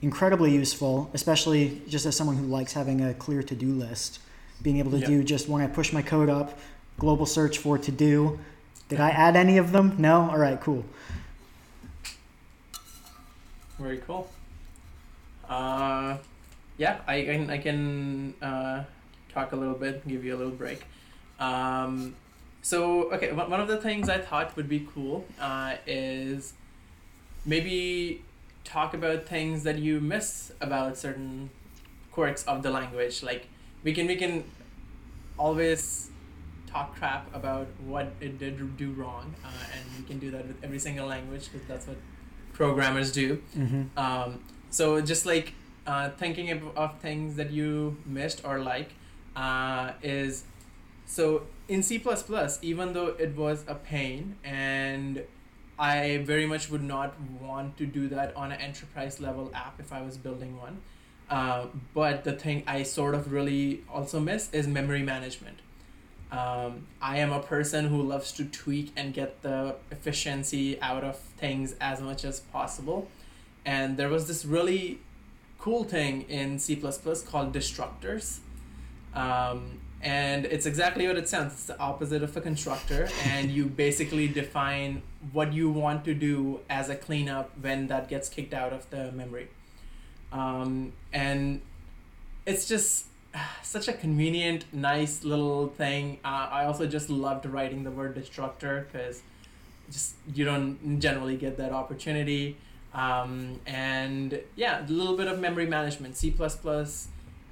[0.00, 4.20] incredibly useful, especially just as someone who likes having a clear to do list.
[4.62, 5.06] Being able to Yeah.
[5.08, 6.58] do just when I push my code up,
[6.98, 8.38] global search for to do.
[8.88, 9.96] Did I add any of them?
[9.98, 10.30] No?
[10.30, 10.84] All right, cool.
[13.78, 14.28] Very cool.
[15.48, 16.16] Uh,
[16.78, 18.84] yeah, I can I can uh,
[19.32, 20.84] talk a little bit, give you a little break.
[21.38, 22.16] Um,
[22.62, 26.54] so okay, one of the things I thought would be cool uh, is
[27.46, 28.22] maybe
[28.64, 31.50] talk about things that you miss about certain
[32.10, 33.22] quirks of the language.
[33.22, 33.46] Like
[33.84, 34.44] we can we can
[35.38, 36.10] always
[36.68, 40.62] talk crap about what it did do wrong, uh, and we can do that with
[40.62, 41.96] every single language because that's what
[42.52, 43.40] programmers do.
[43.56, 43.98] Mm-hmm.
[43.98, 45.54] Um, so just like
[45.86, 48.90] uh, thinking of, of things that you missed or like
[49.36, 50.44] uh, is
[51.06, 52.02] so in C++,
[52.62, 55.24] even though it was a pain and
[55.78, 59.92] I very much would not want to do that on an enterprise level app if
[59.92, 60.80] I was building one.
[61.30, 65.58] Uh, but the thing I sort of really also miss is memory management.
[66.30, 71.18] Um, I am a person who loves to tweak and get the efficiency out of
[71.18, 73.08] things as much as possible.
[73.64, 75.00] And there was this really
[75.58, 78.38] cool thing in C called destructors.
[79.14, 81.54] Um, and it's exactly what it sounds.
[81.54, 86.60] It's the opposite of a constructor, and you basically define what you want to do
[86.70, 89.48] as a cleanup when that gets kicked out of the memory.
[90.30, 91.62] Um, and
[92.46, 93.06] it's just
[93.62, 96.18] such a convenient, nice little thing.
[96.24, 99.22] Uh, I also just loved writing the word destructor because
[99.90, 102.56] just you don't generally get that opportunity.
[102.94, 106.16] Um, and yeah, a little bit of memory management.
[106.16, 106.34] C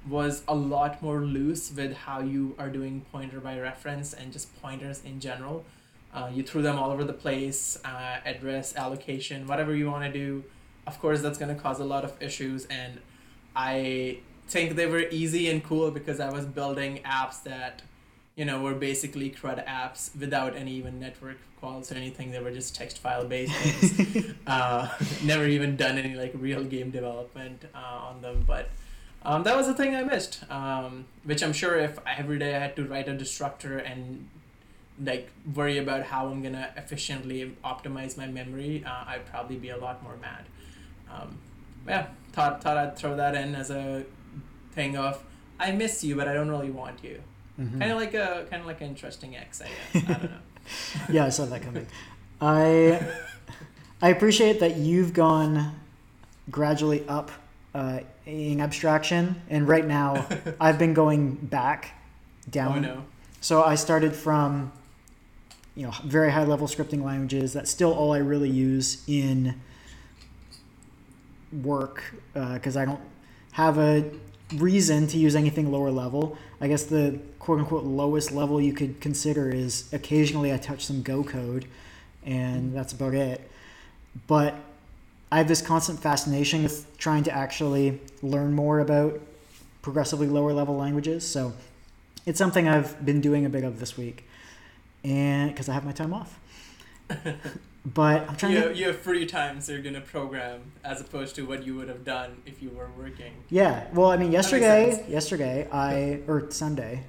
[0.09, 4.59] was a lot more loose with how you are doing pointer by reference and just
[4.61, 5.65] pointers in general.
[6.13, 10.11] Uh, you threw them all over the place, uh, address allocation, whatever you want to
[10.11, 10.43] do.
[10.87, 12.99] Of course, that's going to cause a lot of issues, and
[13.53, 17.81] I think they were easy and cool because I was building apps that,
[18.35, 22.31] you know, were basically CRUD apps without any even network calls or anything.
[22.31, 24.33] They were just text file based things.
[24.47, 24.89] uh,
[25.23, 28.69] never even done any like real game development uh, on them, but
[29.23, 30.49] um, that was the thing I missed.
[30.49, 34.29] Um, which I'm sure if every day I had to write a destructor and
[35.03, 39.77] like worry about how I'm gonna efficiently optimize my memory, uh, I'd probably be a
[39.77, 40.45] lot more mad.
[41.11, 41.37] Um,
[41.87, 44.05] yeah, thought thought I'd throw that in as a
[44.77, 45.21] thing of
[45.59, 47.21] I miss you, but I don't really want you.
[47.59, 47.79] Mm-hmm.
[47.79, 50.09] Kind of like a kind of like an interesting ex, I guess.
[50.09, 50.37] I don't know.
[51.09, 51.87] yeah, I saw that coming.
[52.39, 53.01] I
[54.01, 55.73] I appreciate that you've gone
[56.51, 57.31] gradually up
[57.73, 60.27] uh, in abstraction, and right now
[60.61, 61.95] I've been going back
[62.49, 62.77] down.
[62.77, 63.03] Oh no.
[63.41, 64.71] So I started from
[65.75, 67.51] you know very high level scripting languages.
[67.53, 69.59] That's still all I really use in
[71.63, 73.01] work because uh, I don't
[73.53, 74.05] have a
[74.55, 76.37] reason to use anything lower level.
[76.61, 81.01] I guess the quote unquote lowest level you could consider is occasionally I touch some
[81.01, 81.65] Go code,
[82.25, 83.49] and that's about it.
[84.27, 84.55] But
[85.31, 89.19] I have this constant fascination with trying to actually learn more about
[89.81, 91.27] progressively lower level languages.
[91.27, 91.53] So
[92.25, 94.25] it's something I've been doing a bit of this week,
[95.03, 96.39] and because I have my time off.
[97.93, 98.67] But I'm trying you to.
[98.67, 101.87] Have, you have free time, so you're gonna program as opposed to what you would
[101.87, 103.31] have done if you were working.
[103.49, 103.87] Yeah.
[103.93, 107.03] Well, I mean, yesterday, yesterday, I or Sunday,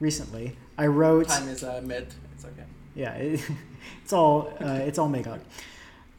[0.00, 1.28] recently, I wrote.
[1.28, 2.16] Time is a myth.
[2.34, 2.64] It's okay.
[2.96, 3.40] Yeah, it,
[4.02, 5.38] it's all uh, it's all make up.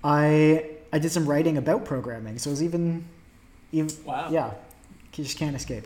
[0.06, 3.06] I I did some writing about programming, so it was even,
[3.74, 4.30] even wow.
[4.32, 4.54] Yeah,
[5.16, 5.86] you just can't escape.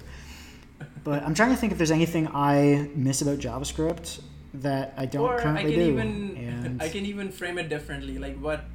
[1.03, 4.21] But I'm trying to think if there's anything I miss about JavaScript
[4.55, 5.91] that I don't or currently I can do.
[5.91, 8.17] Even, and I can even frame it differently.
[8.17, 8.65] Like, what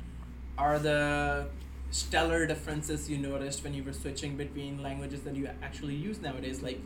[0.59, 1.47] are the
[1.91, 6.63] stellar differences you noticed when you were switching between languages that you actually use nowadays?
[6.63, 6.81] Like,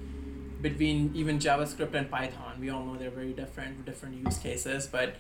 [0.60, 4.86] between even JavaScript and Python, we all know they're very different, different use cases.
[4.86, 5.14] But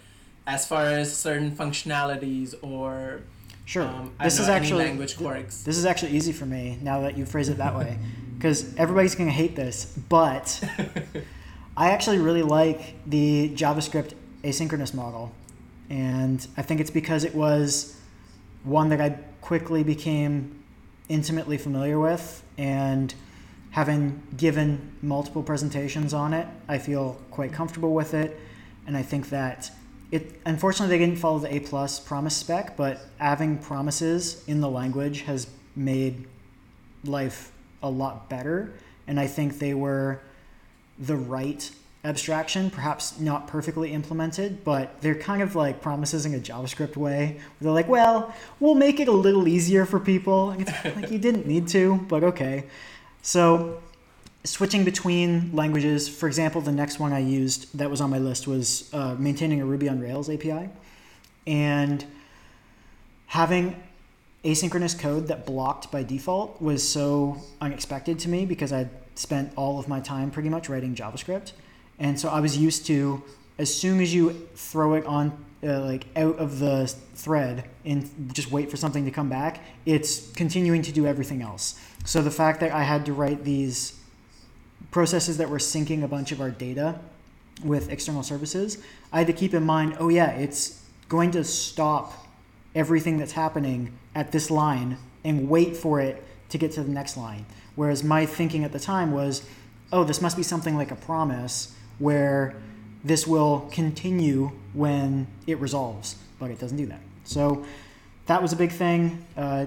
[0.46, 3.22] as far as certain functionalities or
[3.70, 3.84] Sure.
[3.84, 5.62] Um, this know, is actually language quirks.
[5.62, 7.98] This is actually easy for me now that you phrase it that way,
[8.36, 10.60] because everybody's gonna hate this, but
[11.76, 15.30] I actually really like the JavaScript asynchronous model.
[15.90, 17.96] And I think it's because it was
[18.62, 20.62] one that I quickly became
[21.08, 22.42] intimately familiar with.
[22.56, 23.12] And
[23.72, 28.38] having given multiple presentations on it, I feel quite comfortable with it.
[28.86, 29.70] And I think that
[30.10, 34.68] it, unfortunately, they didn't follow the A plus promise spec, but having promises in the
[34.68, 36.26] language has made
[37.04, 38.72] life a lot better.
[39.06, 40.20] And I think they were
[40.98, 41.70] the right
[42.02, 47.40] abstraction, perhaps not perfectly implemented, but they're kind of like promises in a JavaScript way.
[47.60, 50.56] They're like, well, we'll make it a little easier for people.
[50.84, 52.64] like you didn't need to, but okay.
[53.22, 53.82] So
[54.44, 58.46] switching between languages, for example, the next one I used that was on my list
[58.46, 60.70] was uh, maintaining a Ruby on Rails API.
[61.46, 62.04] And
[63.26, 63.80] having
[64.42, 69.78] asynchronous code that blocked by default was so unexpected to me because I'd spent all
[69.78, 71.52] of my time pretty much writing JavaScript.
[72.00, 73.22] And so I was used to
[73.58, 78.50] as soon as you throw it on uh, like out of the thread and just
[78.50, 81.78] wait for something to come back, it's continuing to do everything else.
[82.06, 84.00] So the fact that I had to write these
[84.90, 86.98] processes that were syncing a bunch of our data
[87.62, 88.78] with external services,
[89.12, 92.26] I had to keep in mind, oh yeah, it's going to stop
[92.74, 97.18] everything that's happening at this line and wait for it to get to the next
[97.18, 97.44] line.
[97.74, 99.42] Whereas my thinking at the time was,
[99.92, 102.56] oh, this must be something like a promise where
[103.04, 107.00] this will continue when it resolves, but it doesn't do that.
[107.24, 107.64] So
[108.26, 109.66] that was a big thing uh,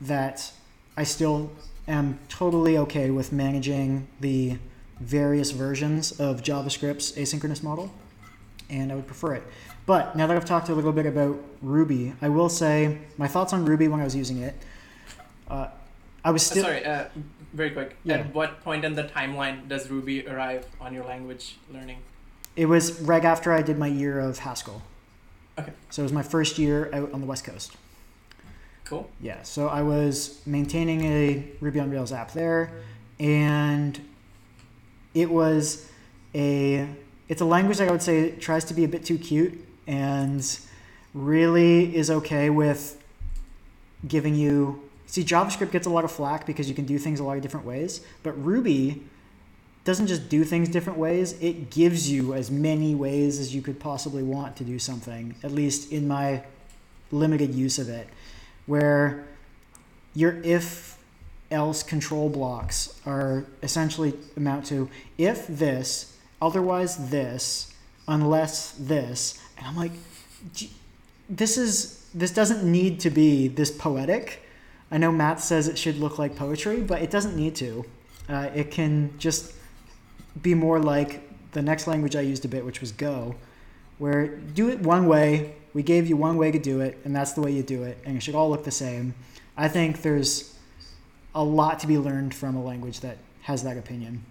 [0.00, 0.50] that
[0.96, 1.50] I still
[1.86, 4.58] am totally okay with managing the
[5.00, 7.92] various versions of JavaScript's asynchronous model,
[8.70, 9.42] and I would prefer it.
[9.84, 13.52] But now that I've talked a little bit about Ruby, I will say my thoughts
[13.52, 14.54] on Ruby when I was using it.
[15.48, 15.68] Uh,
[16.26, 17.04] I was Uh, still sorry, uh,
[17.54, 17.96] very quick.
[18.02, 18.16] Yeah.
[18.16, 21.98] At what point in the timeline does Ruby arrive on your language learning?
[22.56, 24.82] It was right after I did my year of Haskell.
[25.56, 25.72] Okay.
[25.90, 27.76] So it was my first year out on the West Coast.
[28.84, 29.08] Cool.
[29.20, 29.40] Yeah.
[29.44, 32.72] So I was maintaining a Ruby on Rails app there,
[33.20, 34.00] and
[35.14, 35.88] it was
[36.34, 36.88] a
[37.28, 40.58] it's a language that I would say tries to be a bit too cute and
[41.14, 43.00] really is okay with
[44.06, 47.24] giving you see JavaScript gets a lot of flack because you can do things a
[47.24, 49.02] lot of different ways, but Ruby
[49.84, 53.78] doesn't just do things different ways, it gives you as many ways as you could
[53.78, 56.42] possibly want to do something, at least in my
[57.12, 58.08] limited use of it,
[58.66, 59.24] where
[60.12, 60.98] your if
[61.52, 67.72] else control blocks are essentially amount to if this, otherwise this,
[68.08, 69.40] unless this.
[69.56, 69.92] And I'm like,
[71.28, 74.45] this is this doesn't need to be this poetic.
[74.90, 77.84] I know Matz says it should look like poetry, but it doesn't need to.
[78.28, 79.52] Uh, it can just
[80.42, 81.22] be more like
[81.52, 83.34] the next language I used a bit, which was Go,
[83.98, 85.54] where do it one way.
[85.74, 87.98] We gave you one way to do it, and that's the way you do it,
[88.04, 89.14] and it should all look the same.
[89.56, 90.54] I think there's
[91.34, 94.24] a lot to be learned from a language that has that opinion.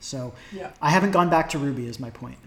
[0.00, 0.70] So Yeah.
[0.80, 2.38] I haven't gone back to Ruby, is my point.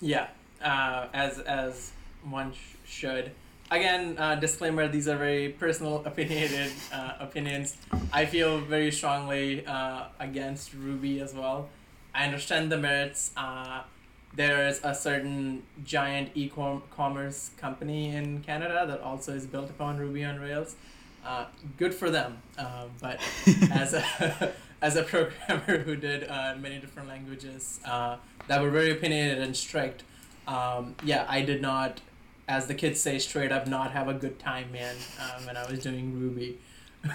[0.00, 0.28] Yeah.
[0.62, 1.92] Uh, as as
[2.28, 3.32] one sh- should.
[3.70, 7.76] Again, uh, disclaimer: these are very personal, opinionated uh, opinions.
[8.12, 11.68] I feel very strongly uh, against Ruby as well.
[12.14, 13.30] I understand the merits.
[13.36, 13.82] Uh,
[14.34, 20.38] there's a certain giant e-commerce company in Canada that also is built upon Ruby on
[20.40, 20.76] Rails.
[21.24, 21.46] Uh,
[21.76, 22.38] good for them.
[22.58, 23.20] Uh, but
[23.72, 24.52] as a
[24.82, 28.16] as a programmer who did uh, many different languages uh,
[28.48, 30.02] that were very opinionated and strict,
[30.46, 32.00] um, yeah, I did not,
[32.50, 35.70] as the kids say straight up, not have a good time, man, um, when I
[35.70, 36.58] was doing Ruby.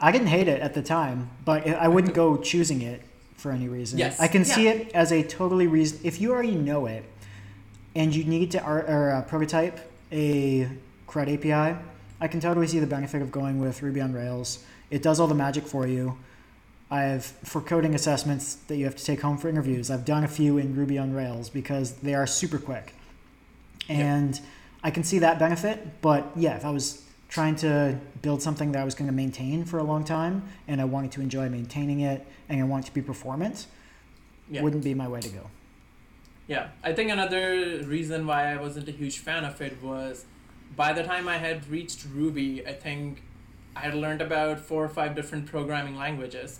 [0.00, 3.02] I didn't hate it at the time, but I wouldn't go choosing it
[3.36, 3.98] for any reason.
[3.98, 4.18] Yes.
[4.18, 6.00] I can see it as a totally reason.
[6.02, 7.04] If you already know it,
[7.94, 9.78] and you need to ar- or, uh, prototype
[10.10, 10.66] a
[11.06, 11.76] CRUD API,
[12.20, 14.64] I can totally see the benefit of going with Ruby on Rails.
[14.90, 16.16] It does all the magic for you.
[16.90, 19.90] I've for coding assessments that you have to take home for interviews.
[19.90, 22.94] I've done a few in Ruby on Rails because they are super quick,
[23.88, 23.98] Yep.
[23.98, 24.40] and
[24.82, 26.00] I can see that benefit.
[26.00, 29.64] But yeah, if I was trying to build something that I was going to maintain
[29.64, 32.88] for a long time, and I wanted to enjoy maintaining it, and I want it
[32.88, 33.66] to be performant,
[34.50, 34.62] Yeah.
[34.62, 35.46] wouldn't be my way to go.
[36.48, 40.24] Yeah, I think another reason why I wasn't a huge fan of it was
[40.74, 43.22] by the time I had reached Ruby, I think
[43.76, 46.58] I had learned about four or five different programming languages.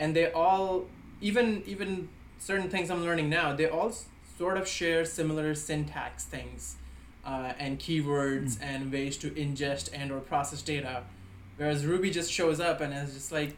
[0.00, 0.86] And they all,
[1.20, 3.92] even even certain things I'm learning now, they all
[4.38, 6.76] sort of share similar syntax things
[7.24, 11.04] uh, and keywords and ways to ingest and or process data.
[11.58, 13.54] Whereas Ruby just shows up and is just like,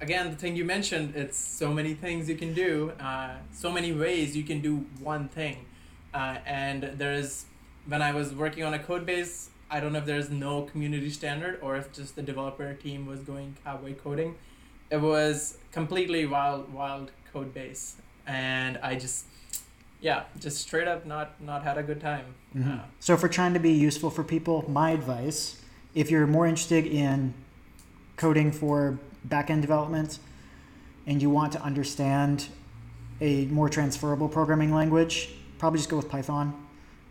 [0.00, 3.92] again, the thing you mentioned, it's so many things you can do, uh, so many
[3.92, 5.66] ways you can do one thing.
[6.14, 7.46] Uh, and there's,
[7.86, 11.10] when I was working on a code base, I don't know if there's no community
[11.10, 14.36] standard or if just the developer team was going cowboy coding.
[14.92, 17.96] It was completely wild, wild code base.
[18.26, 19.24] And I just,
[20.02, 22.26] yeah, just straight up not, not had a good time.
[22.54, 22.80] Mhm.
[22.80, 25.56] Uh, So, if we're trying to be useful for people, my advice
[25.94, 27.34] if you're more interested in
[28.16, 30.18] coding for backend development
[31.06, 32.46] and you want to understand
[33.20, 36.54] a more transferable programming language, probably just go with Python.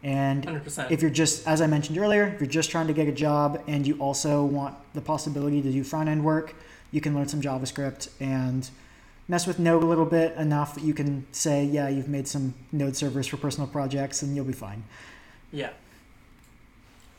[0.03, 0.89] And 100%.
[0.89, 3.61] if you're just, as I mentioned earlier, if you're just trying to get a job
[3.67, 6.55] and you also want the possibility to do front end work,
[6.91, 8.69] you can learn some JavaScript and
[9.27, 12.53] mess with Node a little bit enough that you can say, yeah, you've made some
[12.71, 14.83] Node servers for personal projects and you'll be fine.
[15.51, 15.69] Yeah.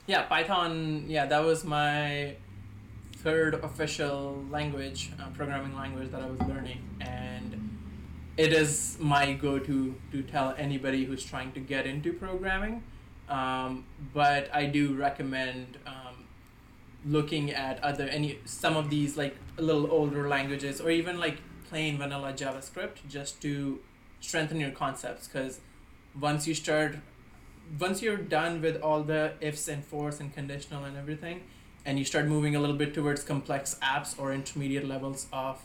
[0.07, 2.35] Yeah, Python, yeah, that was my
[3.17, 6.83] third official language, uh, programming language that I was learning.
[7.01, 7.79] And
[8.37, 12.83] it is my go to to tell anybody who's trying to get into programming.
[13.29, 16.12] Um, but I do recommend um,
[17.05, 21.39] looking at other any some of these like a little older languages or even like
[21.69, 23.81] plain vanilla JavaScript just to
[24.21, 25.27] strengthen your concepts.
[25.27, 25.61] Because
[26.19, 26.97] once you start
[27.79, 31.43] once you're done with all the ifs and fors and conditional and everything
[31.85, 35.63] and you start moving a little bit towards complex apps or intermediate levels of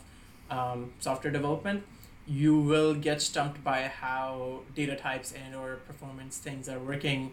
[0.50, 1.84] um, software development
[2.26, 7.32] you will get stumped by how data types and or performance things are working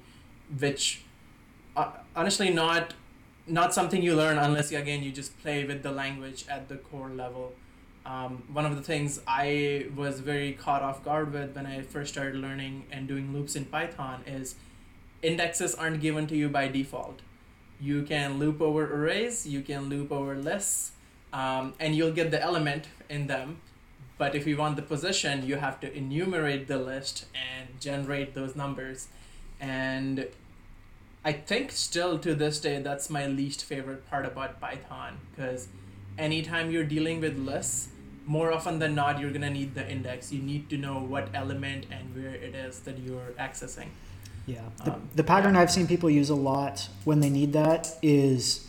[0.59, 1.03] which
[1.75, 2.93] uh, honestly not
[3.47, 6.77] not something you learn unless you, again you just play with the language at the
[6.77, 7.53] core level
[8.05, 12.13] um, one of the things I was very caught off guard with when I first
[12.13, 14.55] started learning and doing loops in Python is
[15.23, 17.21] indexes aren't given to you by default.
[17.81, 20.91] You can loop over arrays, you can loop over lists,
[21.33, 23.61] um, and you'll get the element in them.
[24.19, 28.55] But if you want the position, you have to enumerate the list and generate those
[28.55, 29.07] numbers.
[29.59, 30.27] And
[31.25, 35.67] I think still to this day, that's my least favorite part about Python because
[36.19, 37.89] anytime you're dealing with lists,
[38.27, 40.31] more often than not, you're gonna need the index.
[40.31, 43.87] You need to know what element and where it is that you're accessing.
[44.45, 44.61] Yeah.
[44.83, 45.61] The, Um, the pattern yeah.
[45.61, 48.67] I've seen people use a lot when they need that is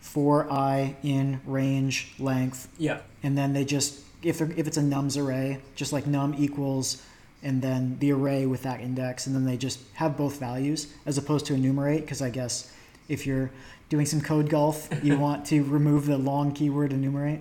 [0.00, 5.16] for i in range length, Yeah, and then they just if if it's a nums
[5.22, 7.02] array, just like num equals,
[7.46, 11.16] and then the array with that index, and then they just have both values as
[11.16, 12.00] opposed to enumerate.
[12.00, 12.72] Because I guess
[13.08, 13.50] if you're
[13.88, 17.40] doing some code golf, you want to remove the long keyword enumerate.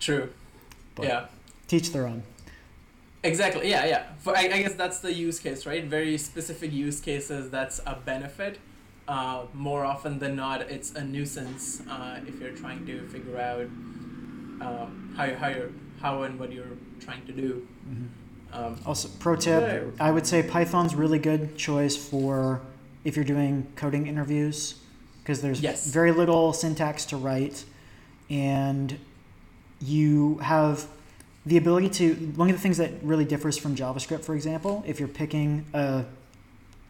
[0.00, 0.28] true.
[0.96, 1.26] But- yeah,
[1.68, 2.22] Teach their own.
[3.22, 3.70] exactly.
[3.70, 4.02] Yeah, yeah.
[4.18, 5.84] For, I, I guess that's the use case, right?
[5.84, 7.48] Very specific use cases.
[7.50, 8.58] That's a benefit.
[9.08, 13.66] Uh, more often than not, it's a nuisance uh, if you're trying to figure out
[14.66, 15.70] um, how, you- how, you're,
[16.00, 17.66] how and what you're trying to do.
[18.52, 20.04] Um, Also, pro tip: Yeah.
[20.06, 22.60] I would say Python's really good choice for
[23.04, 24.74] if you're doing coding interviews
[25.22, 25.86] because there's Yes.
[25.86, 27.64] very little syntax to write,
[28.28, 28.98] and
[29.80, 30.86] you have
[31.46, 32.14] the ability to.
[32.36, 36.04] One of the things that really differs from JavaScript, for example, if you're picking a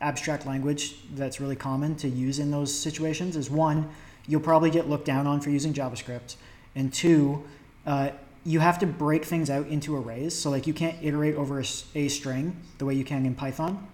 [0.00, 3.88] abstract language that's really common to use in those situations, is one,
[4.26, 6.34] you'll probably get looked down on for using JavaScript,
[6.74, 7.44] and two,
[7.86, 8.10] uh,
[8.44, 10.34] you have to break things out into arrays.
[10.36, 13.86] So like you can't iterate over a string the way you can in Python.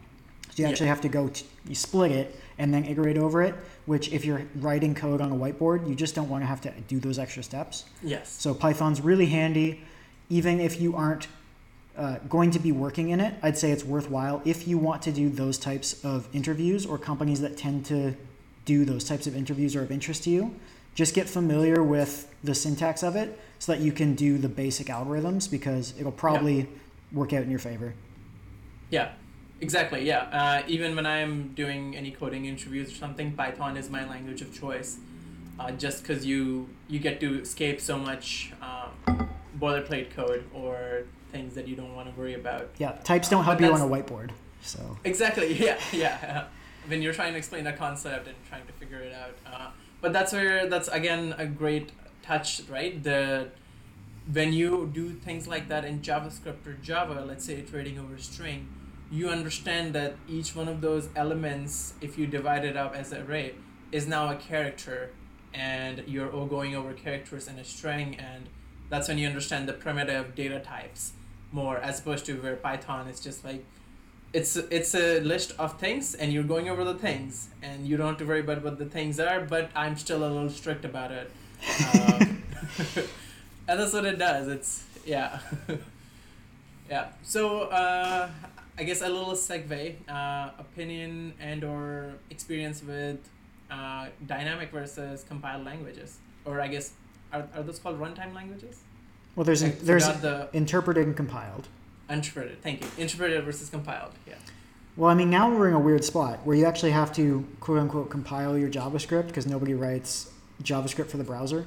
[0.50, 0.70] So you Yeah.
[0.70, 3.54] actually have to go t- you split it and then iterate over it.
[3.86, 6.72] Which if you're writing code on a whiteboard, you just don't want to have to
[6.88, 7.84] do those extra steps.
[8.02, 8.30] yes.
[8.30, 9.80] So Python's really handy,
[10.28, 11.28] even if you aren't
[11.96, 13.34] uh, going to be working in it.
[13.42, 17.40] I'd say it's worthwhile if you want to do those types of interviews or companies
[17.40, 18.14] that tend to
[18.64, 20.54] do those types of interviews are of interest to you.
[20.94, 24.86] Just get familiar with the syntax of it so that you can do the basic
[24.88, 26.68] algorithms because it'll probably
[27.12, 27.94] work out in your favor.
[28.90, 29.12] Yeah,
[29.60, 30.06] exactly.
[30.06, 30.22] Yeah.
[30.32, 34.58] Uh, even when I'm doing any coding interviews or something, Python is my language of
[34.58, 34.98] choice.
[35.58, 39.28] Uh, just because you you get to escape so much um,
[39.58, 41.02] boilerplate code or
[41.32, 42.70] things that you don't want to worry about.
[42.78, 44.30] Yeah, types don't help But you on a whiteboard.
[44.62, 45.52] So Exactly.
[45.64, 45.78] Yeah.
[45.92, 46.44] Yeah.
[46.86, 49.34] when you're trying to explain a concept and trying to figure it out.
[49.44, 51.90] Uh, but that's where that's again a great
[52.28, 53.02] touch, right?
[53.02, 53.48] The
[54.30, 58.20] when you do things like that in JavaScript or Java, let's say iterating over a
[58.20, 58.68] string,
[59.10, 63.22] you understand that each one of those elements, if you divide it up as an
[63.22, 63.54] array,
[63.90, 65.10] is now a character,
[65.54, 68.50] and you're all going over characters in a string, and
[68.90, 71.12] that's when you understand the primitive data types
[71.50, 73.64] more, as opposed to where Python is just like
[74.34, 78.08] it's it's a list of things and you're going over the things and you don't
[78.08, 81.10] have to worry about what the things are but i'm still a little strict about
[81.10, 81.30] it
[81.94, 82.42] um,
[83.68, 84.48] and that's what it does.
[84.48, 85.40] It's yeah.
[86.90, 87.08] Yeah.
[87.22, 88.30] So uh,
[88.78, 93.18] i guess a little segue uh, opinion and or experience with
[93.70, 96.16] uh, dynamic versus compiled languages.
[96.44, 96.92] Or i guess
[97.32, 98.80] are, are those called runtime languages?
[99.36, 101.68] Well, there's I there's the interpreted and compiled.
[102.08, 102.88] interpreted thank you.
[102.96, 104.12] Interpreted versus compiled.
[104.26, 104.34] Yeah.
[104.96, 107.78] Well, I mean, now we're in a weird spot where you actually have to quote
[107.78, 110.32] unquote compile your JavaScript because nobody writes
[110.62, 111.66] JavaScript for the browser.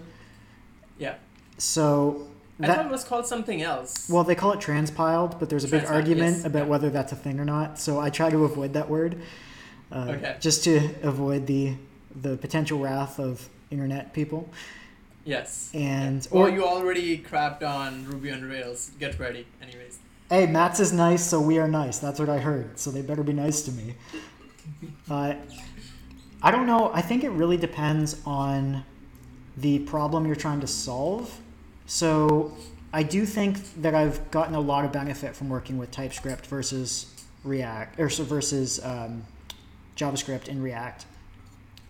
[0.97, 1.15] Yeah.
[1.57, 2.27] So
[2.59, 4.09] I thought it that was called something else.
[4.09, 6.69] well, they call it transpiled, but there's a big argument yes, about yeah.
[6.69, 7.79] whether that's a thing or not.
[7.79, 9.21] So I try to avoid that word,
[9.91, 10.35] uh, Okay.
[10.39, 11.75] just to avoid the
[12.13, 14.49] the potential wrath of internet people.
[15.23, 15.71] yes.
[15.73, 18.91] And Or or you already crapped on Ruby on Rails.
[18.99, 19.99] Get ready, anyways.
[20.29, 21.99] hey, Matz is nice, so we are nice.
[21.99, 22.77] That's what I heard.
[22.79, 23.95] So they better be nice to me.
[25.07, 25.37] But
[26.43, 26.91] I don't know.
[26.93, 28.83] I think it really depends on
[29.57, 31.39] the problem you're trying to solve.
[31.85, 32.55] So
[32.93, 37.13] I do think that I've gotten a lot of benefit from working with TypeScript versus
[37.43, 39.25] React or versus um,
[39.95, 41.05] JavaScript in React,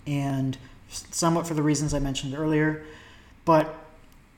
[0.06, 0.58] and
[0.90, 2.84] somewhat for the reasons I mentioned earlier,
[3.46, 3.76] but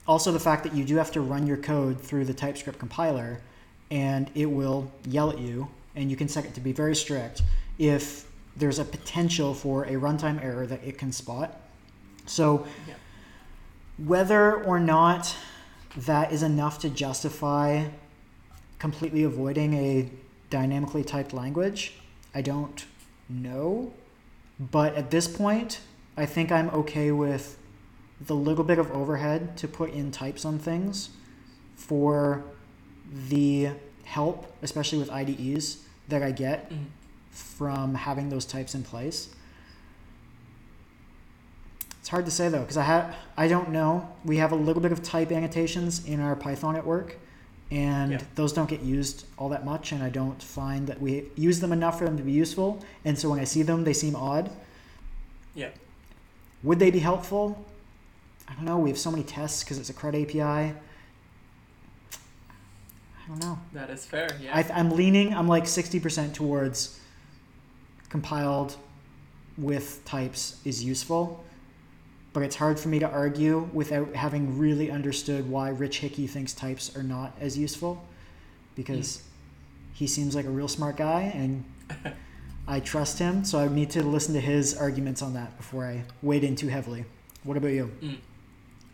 [0.07, 3.41] also the fact that you do have to run your code through the TypeScript compiler,
[3.89, 7.41] and it will yell at you, and you can set it to be very strict
[7.78, 11.60] if there's a potential for a runtime error that it can spot.
[12.26, 12.66] So
[13.97, 15.36] whether or not
[15.95, 17.86] that is enough to justify
[18.80, 20.10] completely avoiding a
[20.49, 21.93] dynamically typed language,
[22.34, 22.86] I don't
[23.30, 23.93] know.
[24.60, 25.80] But at this point,
[26.16, 27.58] I think I'm okay with
[28.22, 31.10] the little bit of overhead to put in types on things
[31.76, 32.43] for
[33.30, 33.72] the
[34.04, 36.86] help, especially with IDEs, that I get Mhm.
[37.34, 39.29] From having those types in place.
[41.99, 44.09] It's hard to say though, because I have I don't know.
[44.25, 47.17] We have a little bit of type annotations in our Python at work,
[47.71, 48.21] and Yeah.
[48.36, 51.71] those don't get used all that much, and I don't find that we use them
[51.71, 52.84] enough for them to be useful.
[53.05, 54.51] And so when I see them, they seem odd.
[55.55, 55.69] Yeah.
[56.61, 57.65] Would they be helpful?
[58.49, 58.77] I don't know.
[58.77, 60.41] We have so many tests because it's a CRUD API.
[60.41, 60.73] I
[63.29, 63.57] don't know.
[63.71, 64.27] That is fair.
[64.41, 64.55] Yeah.
[64.57, 65.34] I, I'm leaning.
[65.34, 66.99] I'm like sixty percent towards
[68.14, 68.76] compiled
[69.57, 71.43] with types is useful,
[72.32, 76.53] but it's hard for me to argue without having really understood why Rich Hickey thinks
[76.53, 78.05] types are not as useful,
[78.76, 79.24] because
[79.95, 81.64] he seems like a real smart guy and
[82.68, 83.43] I trust him.
[83.43, 86.68] So I need to listen to his arguments on that before I wade in too
[86.68, 87.05] heavily.
[87.43, 87.89] What about you?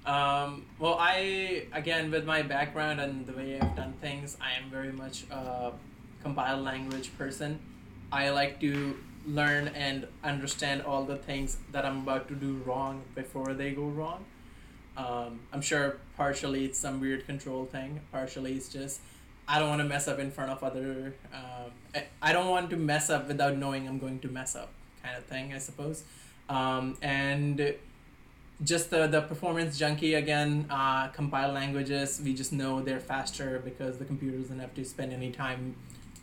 [0.05, 4.69] Um, well, I again with my background and the way I've done things, I am
[4.69, 5.73] very much a
[6.23, 7.59] compiled language person.
[8.13, 8.95] I like to
[9.29, 13.83] learn and understand all the things that I'm about to do wrong before they go
[13.83, 14.25] wrong.
[14.97, 18.01] Um, I'm sure partially it's some weird control thing.
[18.11, 18.99] Partially it's just
[19.47, 21.15] I don't want to mess up in front of other.
[21.33, 24.71] Um, I, don't want to mess up without knowing I'm going to mess up,
[25.01, 25.53] kind of thing.
[25.53, 26.03] I suppose.
[26.49, 27.75] Um, and
[28.63, 33.97] just the, the performance junkie again uh, compile languages we just know they're faster because
[33.99, 35.75] the computer doesn't have to spend any time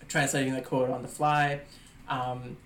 [0.09, 1.61] translating the code on the fly
[2.09, 2.57] um,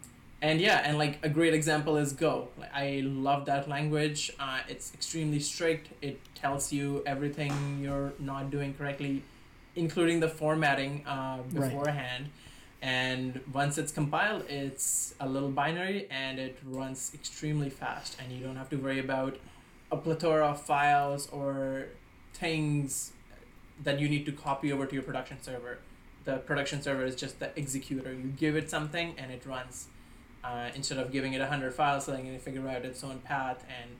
[0.42, 2.48] and yeah and like a great example is go.
[2.58, 4.32] Like, i love that language.
[4.38, 5.88] Uh, it's extremely strict.
[6.02, 9.22] It tells you everything you're not doing correctly
[9.76, 11.70] including the formatting uh, Right.
[11.70, 12.30] beforehand.
[12.82, 18.16] And once it's compiled it's a little binary and it runs extremely fast.
[18.20, 19.36] And you don't have to worry about
[19.92, 21.86] a plethora of files or
[22.32, 23.12] things
[23.82, 25.78] that you need to copy over to your production server.
[26.24, 28.12] The production server is just the executor.
[28.12, 29.88] You give it something and it runs
[30.44, 33.64] uh, instead of giving it 100 files so it can figure out its own path
[33.80, 33.90] and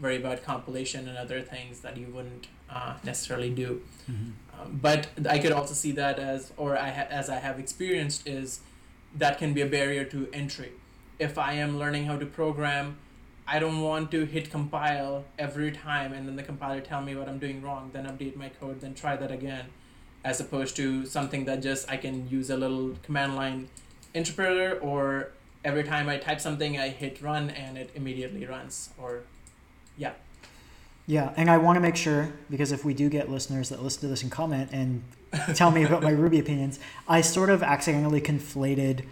[0.00, 5.38] worry about compilation and other things that you wouldn't uh, necessarily do um, but I
[5.38, 8.60] could also see that as, or I ha- as I have experienced, is
[9.14, 10.72] that can be a barrier to entry.
[11.18, 12.96] If I am learning how to program,
[13.46, 17.28] I don't want to hit compile every time and then the compiler tell me what
[17.28, 19.66] I'm doing wrong, then update my code, then try that again,
[20.24, 23.68] as opposed to something that just I can use a little command line
[24.14, 25.32] interpreter or
[25.64, 29.22] every time I type something I hit run and it immediately runs or
[29.96, 30.12] yeah.
[31.06, 34.00] Yeah, and I want to make sure because if we do get listeners that listen
[34.02, 35.02] to this and comment and
[35.54, 39.04] tell me about my Ruby opinions, I sort of accidentally conflated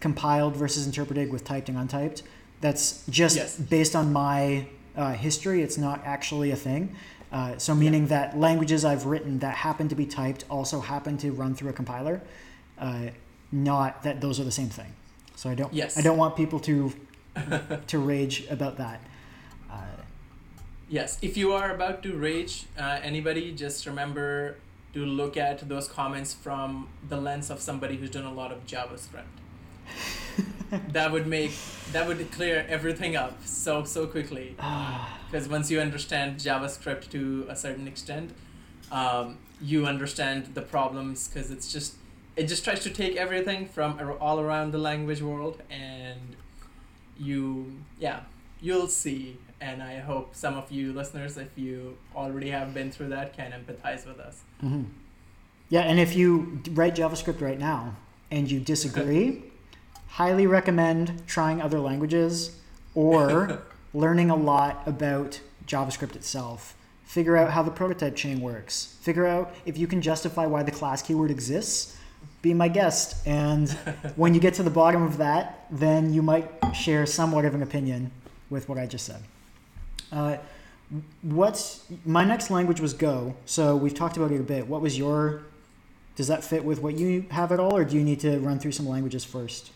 [0.00, 2.22] compiled versus interpreted with typed and untyped.
[2.60, 3.56] That's just Yes.
[3.58, 5.62] based on my uh, history.
[5.62, 6.94] It's not actually a thing.
[7.32, 11.32] Uh, so meaning that languages I've written that happen to be typed also happen to
[11.32, 12.20] run through a compiler,
[12.78, 13.06] uh,
[13.50, 14.92] not that those are the same thing.
[15.36, 15.72] So I don't.
[15.72, 15.96] Yes.
[15.96, 16.92] I don't want people to
[17.86, 19.00] to rage about that.
[19.70, 19.82] Uh,
[20.88, 24.56] Yes, if you are about to rage, uh, anybody, just remember
[24.94, 28.64] to look at those comments from the lens of somebody who's done a lot of
[28.66, 29.24] JavaScript.
[30.92, 31.52] that would make
[31.92, 34.56] that would clear everything up so so quickly.
[35.28, 38.30] Because once you understand JavaScript to a certain extent,
[38.92, 41.26] um, you understand the problems.
[41.26, 41.96] Because it's just
[42.36, 46.36] it just tries to take everything from all around the language world, and
[47.18, 48.20] you yeah
[48.60, 53.08] you'll see and i hope some of you listeners if you already have been through
[53.08, 54.82] that can empathize with us hmm
[55.68, 57.96] Yeah, and if you write JavaScript right now
[58.30, 59.42] and you disagree,
[60.08, 62.60] highly recommend trying other languages
[62.94, 63.62] or
[63.94, 66.76] learning a lot about JavaScript itself.
[67.04, 68.96] Figure out how the prototype chain works.
[69.00, 71.96] Figure out if you can justify why the class keyword exists.
[72.42, 73.26] Be my guest.
[73.26, 73.68] And
[74.16, 77.62] when you get to the bottom of that, then you might share somewhat of an
[77.62, 78.10] opinion
[78.50, 79.22] with what I just said.
[80.12, 80.36] Uh,
[81.22, 83.34] what's my next language was Go.
[83.46, 84.68] So we've talked about it a bit.
[84.68, 85.42] What was your?
[86.14, 88.58] Does that fit with what you have at all, or do you need to run
[88.58, 89.70] through some languages first?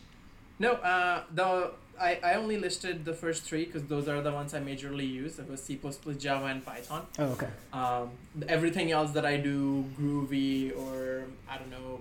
[0.58, 4.52] no uh, the I, I only listed the first three because those are the ones
[4.52, 7.48] i majorly use it was c++ plus java and python Oh, okay.
[7.72, 8.10] um,
[8.46, 12.00] everything else that i do groovy or i don't know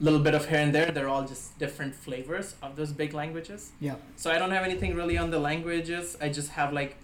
[0.00, 3.72] little bit of here and there they're all just different flavors of those big languages
[3.80, 3.96] Yeah.
[4.16, 6.16] So I don't have anything really on the languages.
[6.20, 6.96] I just have like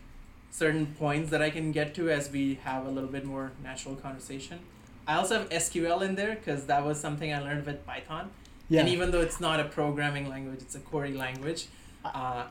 [0.50, 3.96] certain points that I can get to as we have a little bit more natural
[3.96, 4.60] conversation.
[5.06, 8.30] I also have SQL in there because that was something I learned with Python.
[8.68, 8.80] Yeah.
[8.80, 11.66] And even though it's not a programming language, it's a query language.
[12.04, 12.44] Uh,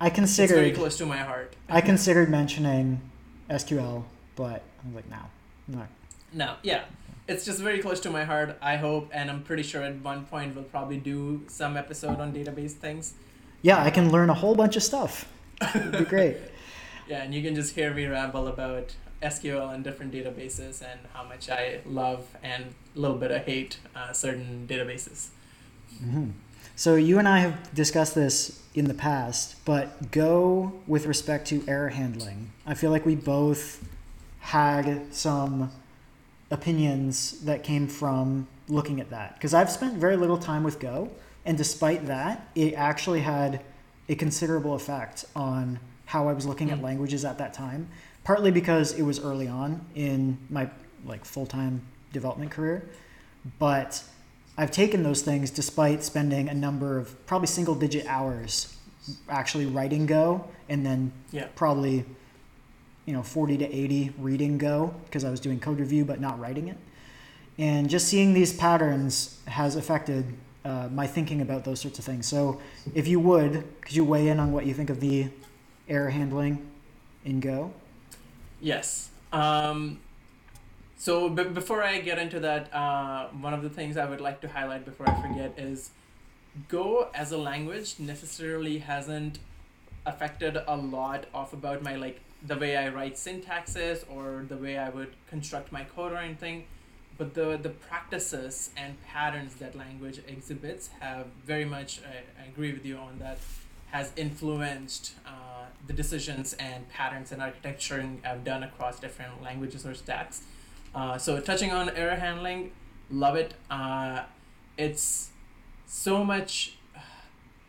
[0.00, 0.74] I it's very considered.
[0.74, 1.56] close to my heart.
[1.68, 3.00] I considered mentioning
[3.48, 4.04] SQL,
[4.36, 5.22] but I was like, no,
[5.66, 5.86] no.
[6.32, 6.84] No, yeah.
[7.28, 10.26] It's just very close to my heart, I hope, and I'm pretty sure at one
[10.26, 13.14] point we'll probably do some episode on database things.
[13.62, 15.28] Yeah, I can learn a whole bunch of stuff.
[15.74, 16.36] It'd be great.
[17.08, 21.24] yeah, and you can just hear me ramble about SQL and different databases and how
[21.24, 25.28] much I love and a little bit of hate uh, certain databases.
[26.02, 26.30] Mm-hmm.
[26.76, 31.64] So you and I have discussed this in the past, but Go with respect to
[31.66, 32.52] error handling.
[32.66, 33.82] I feel like we both
[34.40, 35.72] had some
[36.50, 41.10] opinions that came from looking at that because I've spent very little time with Go,
[41.44, 43.62] and despite that, it actually had
[44.08, 46.84] a considerable effect on how I was looking at hmm.
[46.84, 47.88] languages at that time.
[48.24, 50.68] Partly because it was early on in my
[51.04, 51.82] like full time
[52.12, 52.88] development career,
[53.58, 54.02] but
[54.58, 58.76] I've taken those things despite spending a number of probably single digit hours
[59.28, 61.46] actually writing Go, and then yeah.
[61.54, 62.04] probably
[63.06, 66.38] you know 40 to 80 reading Go because I was doing code review but not
[66.38, 66.76] writing it.
[67.58, 70.34] And just seeing these patterns has affected
[70.64, 72.26] uh, my thinking about those sorts of things.
[72.26, 72.60] So,
[72.94, 75.28] if you would, could you weigh in on what you think of the
[75.88, 76.66] error handling
[77.24, 77.72] in Go?
[78.60, 79.10] Yes.
[79.32, 80.00] Um,
[80.98, 84.40] so b- before I get into that, uh, one of the things I would like
[84.40, 85.90] to highlight before I forget is
[86.68, 89.38] Go as a language necessarily hasn't
[90.06, 94.78] affected a lot of about my like the way I write syntaxes or the way
[94.78, 96.64] I would construct my code or anything.
[97.18, 102.72] But the, the practices and patterns that language exhibits have very much, I, I agree
[102.72, 103.38] with you on that,
[103.90, 109.94] has influenced uh, the decisions and patterns and architecture I've done across different languages or
[109.94, 110.42] stacks.
[110.94, 112.72] Uh, so touching on error handling,
[113.10, 113.54] love it.
[113.70, 114.24] Uh,
[114.76, 115.30] it's
[115.86, 116.76] so much.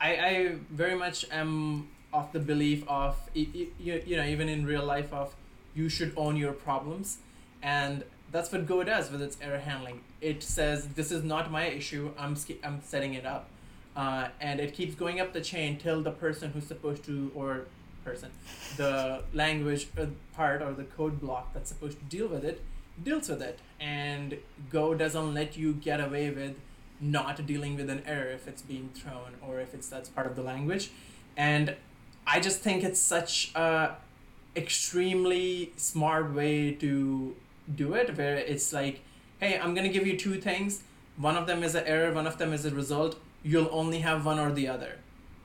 [0.02, 1.88] I, I very much am
[2.18, 5.36] of the belief of you, you know even in real life of
[5.76, 7.18] you should own your problems.
[7.62, 10.02] And that's what go does with its error handling.
[10.22, 12.12] It says this is not my issue.
[12.18, 13.50] I'm i'm setting it up.
[13.96, 17.66] Uh, and it keeps going up the chain till the person who's supposed to or
[18.04, 18.30] person
[18.78, 20.06] the language uh,
[20.36, 22.62] part or the code block that's supposed to deal with it
[23.04, 23.60] deals with it.
[23.80, 24.38] And
[24.70, 26.60] go doesn't let you get away with
[27.00, 30.36] not dealing with an error if it's being thrown or if it's that's part of
[30.36, 30.90] the language.
[31.36, 31.76] And
[32.28, 33.96] i just think it's such a
[34.56, 37.36] extremely smart way to
[37.76, 39.02] do it where it's like
[39.40, 40.84] hey i'm going to give you two things.
[41.18, 43.20] One of them is an error one of them is a result.
[43.44, 44.98] You'll only have one or the other.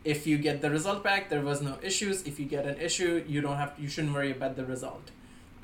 [0.05, 2.22] If you get the result back there was no issues.
[2.22, 5.11] If you get an issue you don't have you shouldn't worry about the result.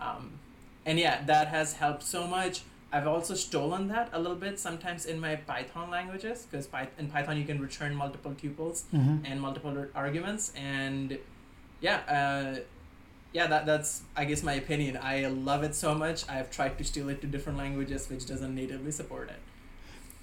[0.01, 0.39] Um,
[0.87, 2.63] and yeah that has helped so much
[2.93, 6.69] i've also stolen that a little bit sometimes in my python languages because
[6.99, 9.19] in python you can return multiple tuples mm-hmm.
[9.25, 11.19] and multiple arguments and
[11.81, 12.61] yeah uh,
[13.33, 16.85] yeah that, that's i guess my opinion i love it so much i've tried to
[16.85, 19.39] steal it to different languages which doesn't natively support it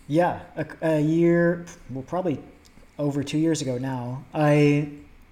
[0.07, 2.39] yeah a, a year well probably
[2.97, 4.89] over two years ago now i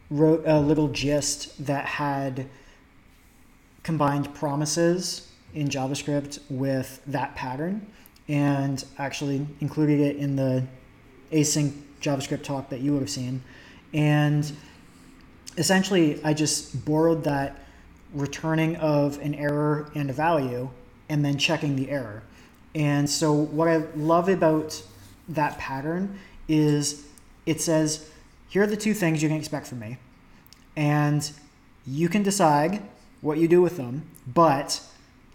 [0.10, 2.48] wrote a little gist that had
[3.82, 7.86] combined promises in JavaScript with that pattern
[8.28, 10.66] and actually included it in the
[11.32, 13.44] async JavaScript talk that you would have seen.
[13.94, 14.52] And
[15.58, 17.60] essentially, I just borrowed that
[18.14, 20.70] returning of an error and a value
[21.10, 22.24] and then checking the error.
[22.76, 24.82] And so, what I love about
[25.30, 27.06] that pattern is
[27.46, 28.10] it says,
[28.50, 29.98] here are the two things you can expect from me.
[30.76, 31.30] And
[31.86, 32.82] you can decide
[33.22, 34.04] what you do with them.
[34.28, 34.82] But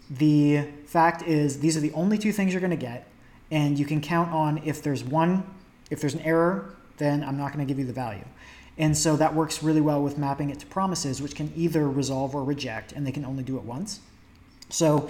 [0.09, 3.07] the fact is, these are the only two things you're going to get.
[3.51, 5.43] And you can count on if there's one,
[5.89, 8.25] if there's an error, then I'm not going to give you the value.
[8.77, 12.33] And so that works really well with mapping it to promises, which can either resolve
[12.33, 13.99] or reject, and they can only do it once.
[14.69, 15.09] So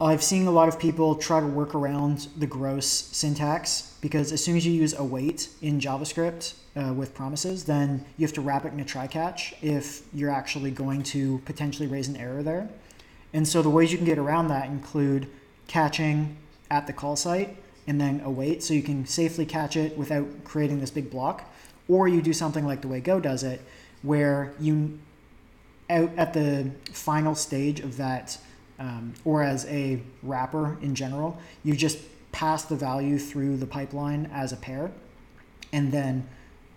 [0.00, 4.42] I've seen a lot of people try to work around the gross syntax because as
[4.42, 8.64] soon as you use await in JavaScript uh, with promises, then you have to wrap
[8.64, 12.68] it in a try catch if you're actually going to potentially raise an error there.
[13.32, 15.28] And so the ways you can get around that include
[15.66, 16.36] catching
[16.70, 17.56] at the call site
[17.86, 21.50] and then await so you can safely catch it without creating this big block.
[21.88, 23.60] Or you do something like the way Go does it,
[24.02, 24.98] where you
[25.88, 28.38] out at the final stage of that
[28.78, 31.98] um, or as a wrapper in general, you just
[32.32, 34.92] pass the value through the pipeline as a pair
[35.72, 36.26] and then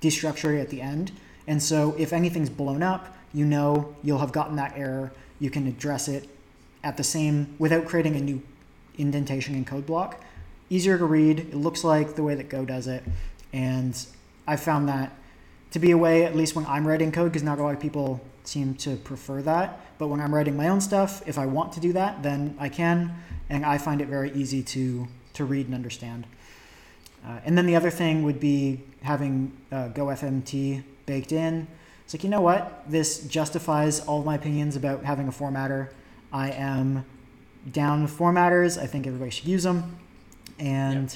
[0.01, 1.11] destructure it at the end.
[1.47, 5.11] And so if anything's blown up, you know you'll have gotten that error.
[5.39, 6.27] You can address it
[6.83, 8.41] at the same without creating a new
[8.97, 10.21] indentation and code block.
[10.69, 11.39] Easier to read.
[11.39, 13.03] It looks like the way that Go does it.
[13.51, 13.97] And
[14.47, 15.13] I found that
[15.71, 17.79] to be a way, at least when I'm writing code, because not a lot of
[17.79, 19.79] people seem to prefer that.
[19.97, 22.69] But when I'm writing my own stuff, if I want to do that, then I
[22.69, 23.15] can,
[23.49, 26.25] and I find it very easy to to read and understand.
[27.25, 31.67] Uh, and then the other thing would be having uh, GoFMT baked in.
[32.03, 32.83] It's like, you know what?
[32.87, 35.89] This justifies all my opinions about having a formatter.
[36.33, 37.05] I am
[37.71, 38.81] down with formatters.
[38.81, 39.97] I think everybody should use them.
[40.59, 41.15] And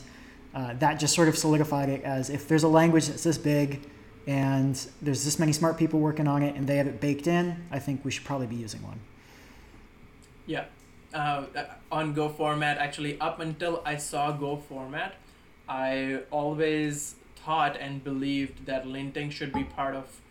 [0.53, 3.81] uh, that just sort of solidified it as if there's a language that's this big
[4.27, 7.65] and there's this many smart people working on it and they have it baked in,
[7.71, 8.99] I think we should probably be using one.
[10.45, 10.65] Yeah.
[11.13, 11.45] Uh,
[11.91, 15.15] on Go format, actually, up until I saw Go format,
[15.67, 20.21] I always thought and believed that linting should be part of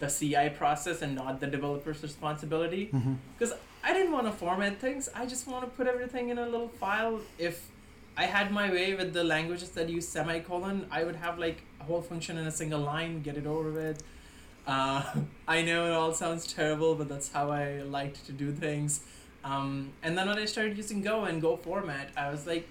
[0.00, 2.90] the CI process and not the developer's responsibility.
[3.38, 3.54] Because
[3.84, 5.10] I didn't want to format things.
[5.14, 7.20] I just want to put everything in a little file.
[7.38, 7.68] If
[8.16, 11.84] I had my way with the languages that use semicolon, I would have like a
[11.84, 14.02] whole function in a single line, get it over with.
[14.66, 15.02] Uh,
[15.48, 19.00] I know it all sounds terrible, but that's how I liked to do things.
[19.44, 22.66] Um, and then when I started using Go and Go format, I was like,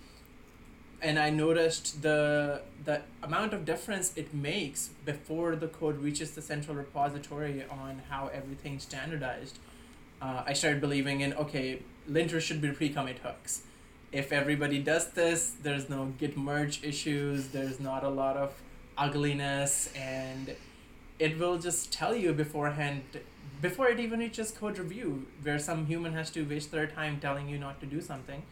[1.00, 6.42] and I noticed the the amount of difference it makes before the code reaches the
[6.42, 9.60] central repository on how everything's standardized.
[10.24, 13.64] Uh, I started believing in okay, linters should be pre-commit hooks.
[14.14, 17.50] If everybody does this, there's no git merge issues.
[17.50, 18.54] There's not a lot of
[18.98, 20.56] ugliness, and
[21.20, 23.04] it will just tell you beforehand
[23.62, 27.50] before it even reaches code review, where some human has to waste their time telling
[27.50, 28.44] you not to do something.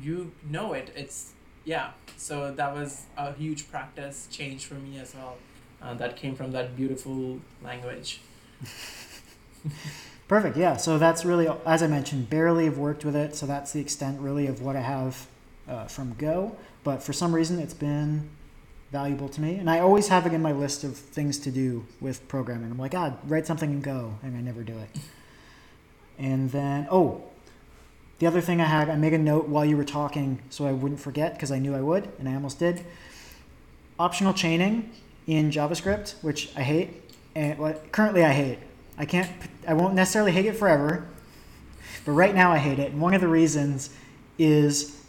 [0.00, 0.90] You know it.
[0.96, 1.32] It's
[1.64, 5.36] yeah so that was a huge practice change for me as well
[5.80, 8.20] uh, that came from that beautiful language
[10.28, 10.56] Perfect.
[10.56, 10.76] Yeah.
[10.76, 13.36] So that's really, as I mentioned, barely have worked with it.
[13.36, 15.26] So that's the extent really of what I have
[15.68, 16.56] uh, from Go.
[16.82, 18.28] But for some reason, it's been
[18.92, 21.84] valuable to me, and I always have it in my list of things to do
[22.00, 22.70] with programming.
[22.70, 25.00] I'm like, ah, write something in Go, and I never do it.
[26.16, 27.24] And then, oh,
[28.20, 30.72] the other thing I had, I made a note while you were talking so I
[30.72, 32.84] wouldn't forget because I knew I would, and I almost did.
[33.98, 34.92] Optional chaining
[35.26, 37.02] in JavaScript, which I hate,
[37.34, 38.58] and well, currently I hate.
[38.96, 39.30] I can't,
[39.66, 41.08] I won't necessarily hate it forever,
[42.04, 42.92] but right now I hate it.
[42.92, 43.90] And one of the reasons
[44.38, 45.00] is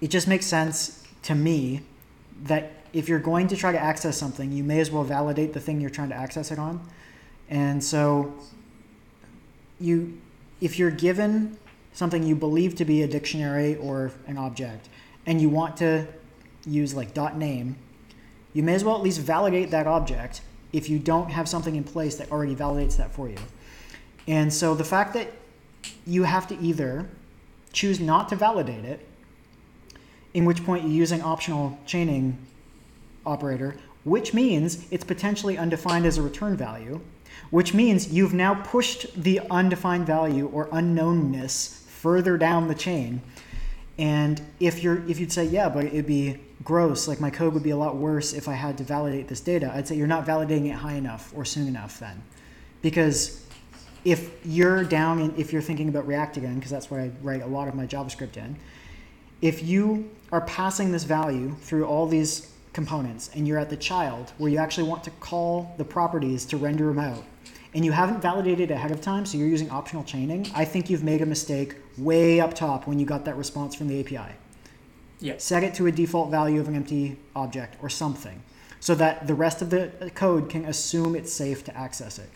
[0.00, 1.82] it just makes sense to me
[2.44, 5.60] that if you're going to try to access something, you may as well validate the
[5.60, 6.86] thing you're trying to access it on.
[7.48, 8.34] And so
[9.80, 10.18] you
[10.60, 11.58] if you're given
[11.92, 14.88] something you believe to be a dictionary or an object
[15.26, 16.06] and you want to
[16.64, 17.76] use like dot name,
[18.52, 20.40] you may as well at least validate that object
[20.72, 23.36] if you don't have something in place that already validates that for you.
[24.26, 25.28] And so the fact that
[26.06, 27.08] you have to either
[27.72, 29.06] choose not to validate it,
[30.34, 32.38] in which point you're using optional chaining
[33.26, 37.00] operator, which means it's potentially undefined as a return value,
[37.50, 43.20] which means you've now pushed the undefined value or unknownness further down the chain.
[44.02, 47.62] And if you're if you'd say, yeah, but it'd be gross, like my code would
[47.62, 50.26] be a lot worse if I had to validate this data, I'd say you're not
[50.26, 52.20] validating it high enough or soon enough then.
[52.82, 53.46] Because
[54.04, 57.42] if you're down in, if you're thinking about React again, because that's where I write
[57.42, 58.56] a lot of my JavaScript in,
[59.40, 64.32] if you are passing this value through all these components and you're at the child
[64.38, 67.22] where you actually want to call the properties to render them out
[67.74, 71.04] and you haven't validated ahead of time, so you're using optional chaining, I think you've
[71.04, 74.32] made a mistake way up top when you got that response from the API.
[75.20, 75.34] Yeah.
[75.38, 78.42] Set it to a default value of an empty object or something
[78.80, 82.28] so that the rest of the uh, code can assume it's safe to access it.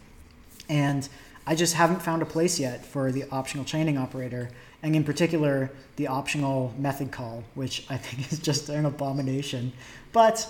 [0.68, 1.08] And
[1.46, 4.50] I just haven't found a place yet for the optional chaining operator,
[4.82, 9.72] and in particular, the optional method call, which I think is just an abomination.
[10.12, 10.48] But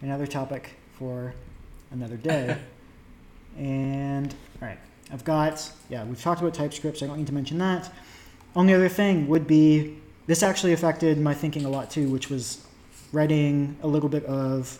[0.00, 1.34] another topic for
[1.90, 2.56] another day.
[3.58, 4.78] and all right,
[5.12, 7.92] I've got, yeah, we've talked about TypeScript, so I don't need to mention that.
[8.54, 9.96] Only other thing would be
[10.26, 12.64] this actually affected my thinking a lot too, which was
[13.12, 14.78] writing a little bit of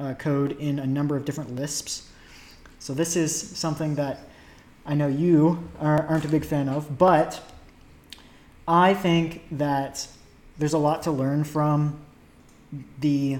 [0.00, 2.10] uh, code in a number of different Lisps.
[2.78, 4.20] So this is something that
[4.84, 7.40] I know you are, aren't a big fan of, but
[8.66, 10.06] I think that
[10.58, 12.00] there's a lot to learn from
[13.00, 13.38] the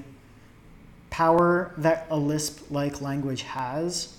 [1.10, 4.16] power that a Lisp like language has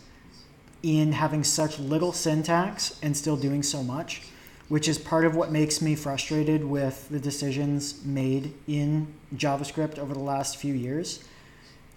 [0.84, 4.22] in having such little syntax and still doing so much,
[4.68, 10.14] which is part of what makes me frustrated with the decisions made in JavaScript over
[10.14, 11.24] the last few years,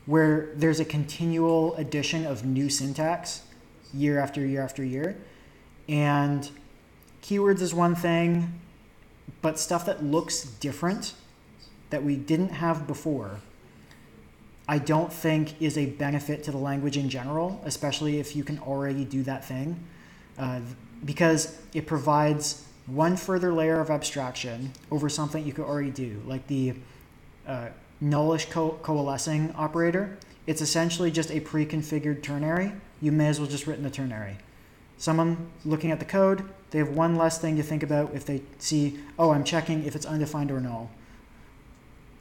[0.07, 3.43] where there's a continual addition of new syntax
[3.93, 5.17] year after year after year.
[5.89, 6.49] And
[7.23, 8.61] keywords is one thing,
[9.43, 11.15] but stuff that looks different
[11.91, 13.41] that we didn't have before,
[14.69, 18.59] I don't think is a benefit to the language in general, especially if you can
[18.59, 19.79] already do that thing,
[20.39, 20.61] uh,
[21.05, 26.47] because it provides one further layer of abstraction over something you could already do, like
[26.47, 26.75] the
[27.47, 27.69] uh,
[28.03, 30.19] nullish co- coalescing operator.
[30.47, 34.37] It's essentially just a pre-configured ternary you may as well just written a ternary.
[34.99, 38.43] Someone looking at the code, they have one less thing to think about if they
[38.59, 40.91] see, oh, I'm checking if it's undefined or null.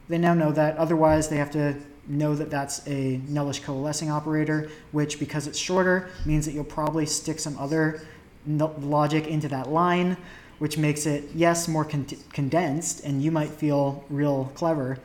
[0.10, 0.78] They now know that.
[0.78, 1.78] Otherwise, they have to
[2.08, 7.06] know that that's a nullish coalescing operator, which, because it's shorter, means that you'll probably
[7.06, 8.06] stick some other
[8.48, 10.18] logic into that line,
[10.60, 15.00] which makes it, yes, more con- condensed, and you might feel real clever.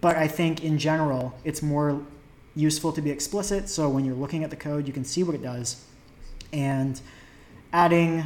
[0.00, 2.02] But I think in general, it's more
[2.54, 3.68] useful to be explicit.
[3.68, 5.84] So when you're looking at the code, you can see what it does.
[6.52, 7.00] And
[7.72, 8.24] adding,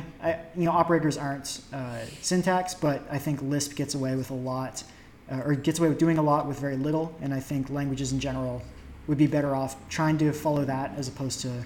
[0.57, 4.85] you know, operators aren't uh, syntax, but I think Lisp gets away with a lot
[5.31, 7.15] uh, or gets away with doing a lot with very little.
[7.21, 8.63] And I think languages in general
[9.07, 11.65] would be better off trying to follow that as opposed to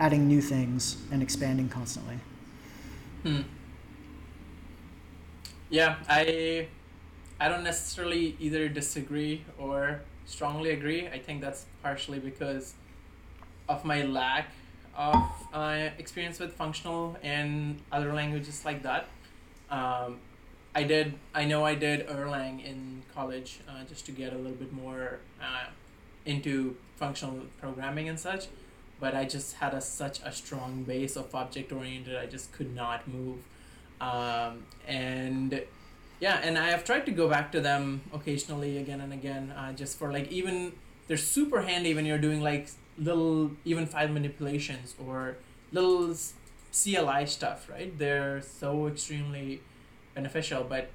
[0.00, 2.18] adding new things and expanding constantly.
[3.22, 3.42] Hmm.
[5.70, 6.68] Yeah, I
[7.40, 11.08] I don't necessarily either disagree or strongly agree.
[11.08, 12.74] I think that's partially because
[13.68, 14.50] of my lack
[14.96, 15.16] of
[15.52, 19.08] uh, experience with functional and other languages like that.
[19.70, 20.18] Um,
[20.74, 21.14] I did.
[21.34, 25.20] I know I did Erlang in college uh, just to get a little bit more
[25.40, 25.66] uh,
[26.26, 28.46] into functional programming and such,
[28.98, 32.16] but I just had a such a strong base of object oriented.
[32.16, 33.38] I just could not move,
[34.00, 35.62] um, and
[36.18, 39.72] yeah, and I have tried to go back to them occasionally again and again, uh,
[39.72, 40.72] just for like even
[41.06, 42.68] they're super handy when you're doing like
[42.98, 45.36] little even file manipulations or
[45.72, 46.14] little
[46.72, 47.96] CLI stuff, right?
[47.96, 49.60] They're so extremely
[50.14, 50.90] beneficial but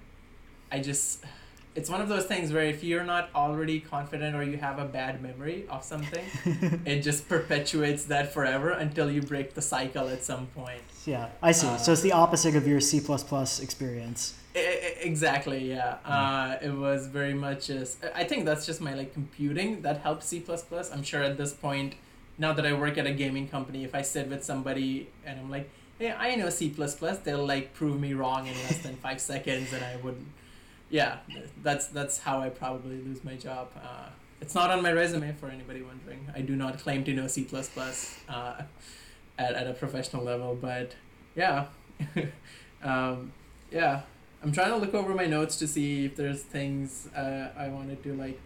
[0.72, 1.24] i just
[1.76, 4.86] it's one of those things where if you're not already confident or you have a
[4.86, 6.26] bad memory of something
[6.86, 10.82] it just perpetuates that forever until you break the cycle at some point.
[11.05, 11.67] Yeah i see.
[11.67, 12.99] Uh, so it's the opposite of your c++
[13.61, 14.36] experience.
[14.55, 15.97] Exactly yeah.
[16.05, 16.09] Mm.
[16.09, 20.26] uh, it was very much just i think that's just my like computing that helps
[20.26, 20.43] c++
[20.91, 21.95] i'm sure at this point
[22.38, 25.51] now that i work at a gaming company if i sit with somebody and i'm
[25.51, 25.70] like
[26.00, 26.74] hey, I know C++,
[27.24, 30.28] they'll like prove me wrong in less than five seconds and I wouldn't.
[30.89, 31.18] Yeah,
[31.62, 33.68] that's that's how I probably lose my job.
[33.76, 34.08] Uh,
[34.41, 36.28] it's not on my resume for anybody wondering.
[36.34, 37.47] I do not claim to know C++
[38.28, 38.62] uh,
[39.38, 40.95] at, at a professional level, but
[41.36, 41.66] yeah.
[42.84, 43.34] um,
[43.72, 44.02] yeah,
[44.41, 48.02] I'm trying to look over my notes to see if there's things uh, I wanted
[48.04, 48.39] to like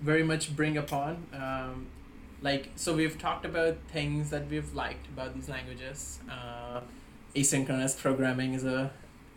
[0.00, 1.26] very much bring upon.
[1.32, 1.86] Um,
[2.44, 6.20] like so we've talked about things that we've liked about these languages.
[6.30, 6.80] Uh,
[7.34, 8.92] asynchronous programming is a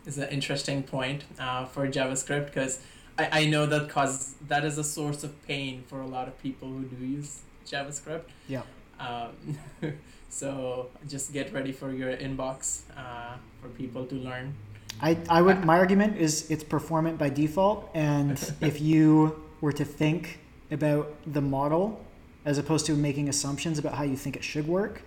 [0.06, 2.80] is an interesting point uh, for javascript because
[3.18, 6.38] I, I know that cause that is a source of pain for a lot of
[6.44, 8.26] people who do use javascript.
[8.48, 8.64] Yeah.
[9.00, 9.58] Um,
[10.30, 14.54] so just get ready for your inbox uh, for people to learn.
[15.02, 19.86] I, I would my argument is it's performant by default and if you were to
[19.86, 20.40] think
[20.72, 22.04] about the model
[22.48, 25.02] as opposed to making assumptions about how you think it should work,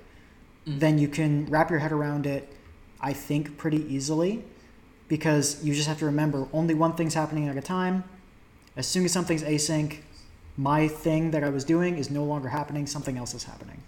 [0.67, 0.79] mm.
[0.79, 2.53] then you can wrap your head around it,
[3.01, 4.45] I think, pretty easily
[5.09, 8.05] because you just have to remember only one thing's happening at a time.
[8.77, 10.01] As soon as something's async,
[10.59, 13.81] my thing that I was doing is no longer happening, something else is happening.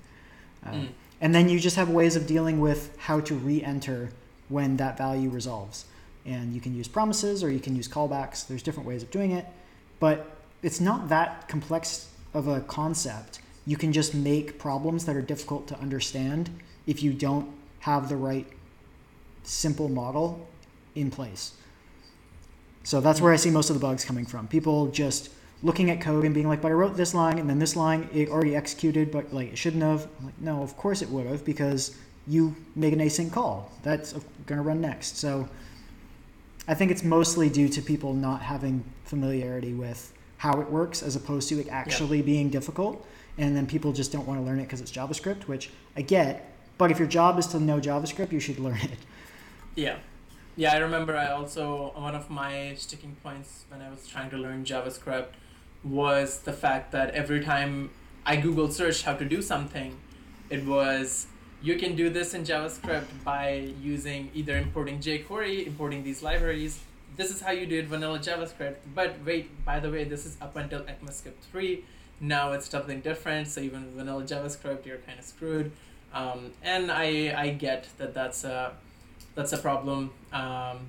[0.65, 0.89] Uh, mm.
[1.21, 4.09] And then you just have ways of dealing with how to re enter
[4.49, 5.85] when that value resolves.
[6.25, 8.47] And you can use promises or you can use callbacks.
[8.47, 9.45] There's different ways of doing it.
[10.01, 15.23] But it's not that complex of a concept you can just make problems that are
[15.23, 16.51] difficult to understand
[16.87, 17.49] if you don't
[17.81, 18.47] have the right
[19.45, 20.47] simple model
[20.95, 21.53] in place.
[22.85, 24.49] So that's where I see most of the bugs coming from.
[24.49, 25.31] People just
[25.63, 28.09] looking at code and being like, but I wrote this line and then this line
[28.13, 30.09] it already executed, but like it shouldn't have.
[30.19, 31.97] I'm like, no, of course it would have because
[32.27, 33.71] you make an async call.
[33.83, 34.13] That's
[34.47, 35.19] going to run next.
[35.19, 35.49] So
[36.67, 41.15] I think it's mostly due to people not having familiarity with how it works as
[41.15, 43.07] opposed to it actually being difficult
[43.39, 46.53] and then people just don't want to learn it because it's JavaScript, which I get.
[46.79, 48.99] But if your job is to know JavaScript, you should learn it.
[49.75, 49.97] Yeah.
[50.55, 54.37] Yeah, I remember I also, one of my sticking points when I was trying to
[54.37, 55.29] learn JavaScript
[55.83, 57.91] was the fact that every time
[58.27, 59.97] I Google search how to do something,
[60.51, 61.27] it was
[61.63, 66.81] you can do this in JavaScript by using either importing jQuery, importing these libraries.
[67.17, 68.77] This is how you do it vanilla JavaScript.
[68.95, 71.85] But wait, by the way, this is up until ECMAScript 3
[72.23, 73.49] now it's something different.
[73.49, 75.73] So even vanilla JavaScript, you're kind of screwed.
[76.15, 78.73] Um, and I I get that that's a
[79.35, 80.13] that's a problem.
[80.33, 80.87] Um,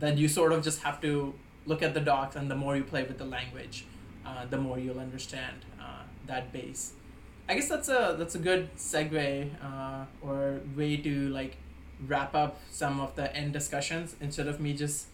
[0.00, 1.34] that you sort of just have to
[1.66, 3.84] look at the docs, and the more you play with the language,
[4.26, 6.94] uh, the more you'll understand uh, that base.
[7.48, 11.56] I guess that's a that's a good segue uh, or way to like
[12.06, 15.06] wrap up some of the end discussions instead of me just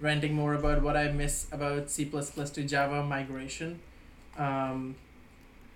[0.00, 3.80] ranting more about what I miss about C++ to Java migration.
[4.36, 4.96] Um,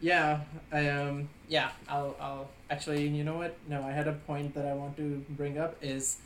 [0.01, 0.41] Yeah,
[0.73, 3.57] I um yeah, I'll I'll actually you know what?
[3.69, 6.19] No, I had a point that I want to bring up is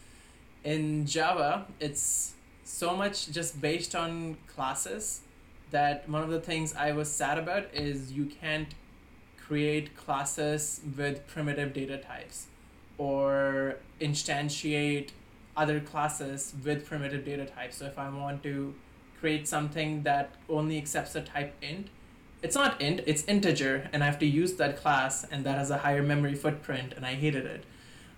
[0.65, 5.23] in Java, it's so much just based on classes
[5.71, 8.75] that one of the things I was sad about is you can't
[9.39, 12.47] create classes with primitive data types
[12.99, 15.11] or instantiate
[15.57, 17.77] other classes with primitive data types.
[17.79, 18.75] So if I want to
[19.21, 21.89] create something that only accepts the type int,
[22.43, 25.71] it's not int, it's integer, and I have to use that class, and that has
[25.71, 27.65] a higher memory footprint, and I hated it.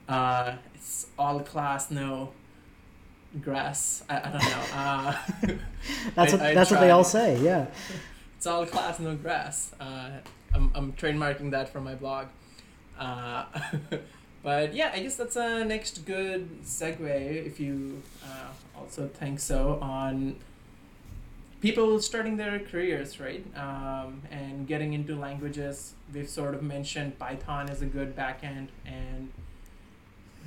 [0.09, 2.33] Uh, it's all class, no
[3.41, 4.05] grass.
[4.09, 4.65] I, I don't know.
[4.75, 5.17] Uh,
[6.15, 7.39] that's I- what I that's what they all say.
[7.41, 7.67] Yeah.
[8.37, 9.73] it's all class, no grass.
[9.81, 10.11] Uh,
[10.55, 12.27] I'm, I'm trademarking that for my blog.
[12.99, 13.47] Uh,
[14.43, 18.49] but yeah, I guess that's a next good segue, if you uh,
[18.79, 20.37] also think so, on
[21.63, 23.47] people starting their careers, right?
[23.57, 25.95] Um, and getting into languages.
[26.13, 29.33] We've sort of mentioned Python is a good backend and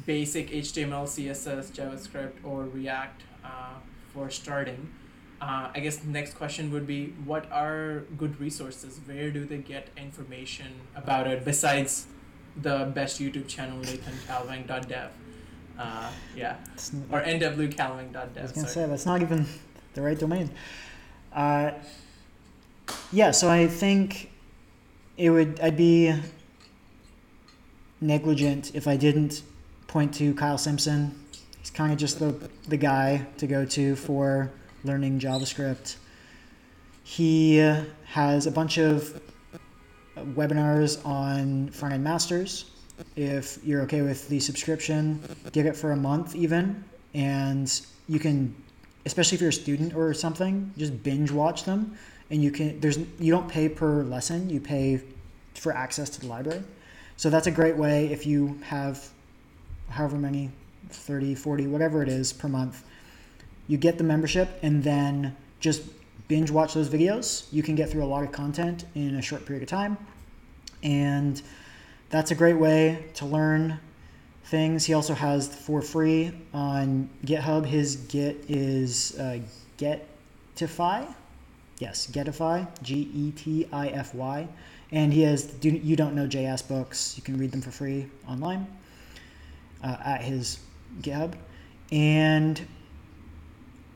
[0.06, 3.76] basic HTML, CSS, JavaScript, or React uh,
[4.14, 4.92] for starting.
[5.42, 9.00] Uh, I guess the next question would be what are good resources?
[9.06, 12.08] Where do they get information about it besides
[12.62, 15.12] the best YouTube channel, nathancalving.dev?
[15.78, 16.56] Uh, yeah,
[17.12, 18.86] or I was gonna Sorry.
[18.86, 19.46] say that's not even
[19.94, 20.50] the right domain.
[21.36, 21.72] Uh,
[23.12, 24.32] yeah, so I think
[25.18, 25.60] it would.
[25.60, 26.14] I'd be
[28.02, 29.44] negligent if I didn't
[29.88, 31.14] point to Kyle Simpson.
[31.60, 34.52] He's kind of just the the guy to go to for
[34.84, 35.98] learning JavaScript.
[37.04, 37.58] He
[38.06, 39.22] has a bunch of
[40.18, 42.72] webinars on front end masters.
[43.16, 45.22] If you're okay with the subscription,
[45.52, 46.84] get it for a month even,
[47.14, 47.70] and
[48.08, 48.56] you can,
[49.06, 51.98] especially if you're a student or something, just binge watch them.
[52.30, 55.02] And you can there's you don't pay per lesson, you pay
[55.54, 56.64] for access to the library.
[57.18, 59.08] So that's a great way if you have
[59.90, 60.52] however many
[60.90, 62.84] 30, 40, whatever it is per month.
[63.68, 65.84] You get the membership and then just
[66.28, 67.46] binge watch those videos.
[67.52, 69.98] You can get through a lot of content in a short period of time.
[70.84, 71.42] And
[72.10, 73.80] that's a great way to learn
[74.46, 74.86] things.
[74.86, 77.66] He also has for free on GitHub.
[77.66, 79.40] His Git is uh,
[79.78, 81.14] Getify.
[81.80, 84.48] Yes, Getify, G E T I F Y.
[84.92, 87.16] And he has do You Don't Know JS books.
[87.18, 88.68] You can read them for free online
[89.84, 90.60] uh, at his
[91.02, 91.34] GitHub.
[91.92, 92.66] And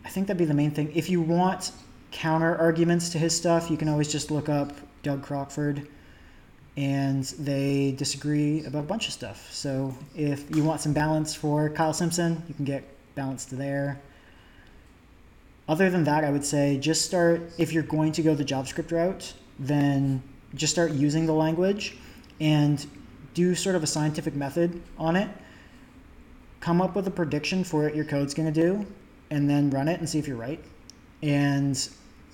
[0.03, 0.91] I think that'd be the main thing.
[0.93, 1.71] If you want
[2.11, 4.73] counter arguments to his stuff, you can always just look up
[5.03, 5.87] Doug Crockford,
[6.77, 9.51] and they disagree about a bunch of stuff.
[9.51, 12.83] So if you want some balance for Kyle Simpson, you can get
[13.15, 13.99] balance there.
[15.67, 18.91] Other than that, I would say just start, if you're going to go the JavaScript
[18.91, 20.23] route, then
[20.55, 21.97] just start using the language
[22.39, 22.85] and
[23.33, 25.29] do sort of a scientific method on it.
[26.59, 28.85] Come up with a prediction for what your code's going to do,
[29.29, 30.63] and then run it and see if you're right.
[31.21, 31.89] And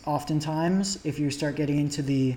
[0.06, 2.36] oftentimes, if you start getting into the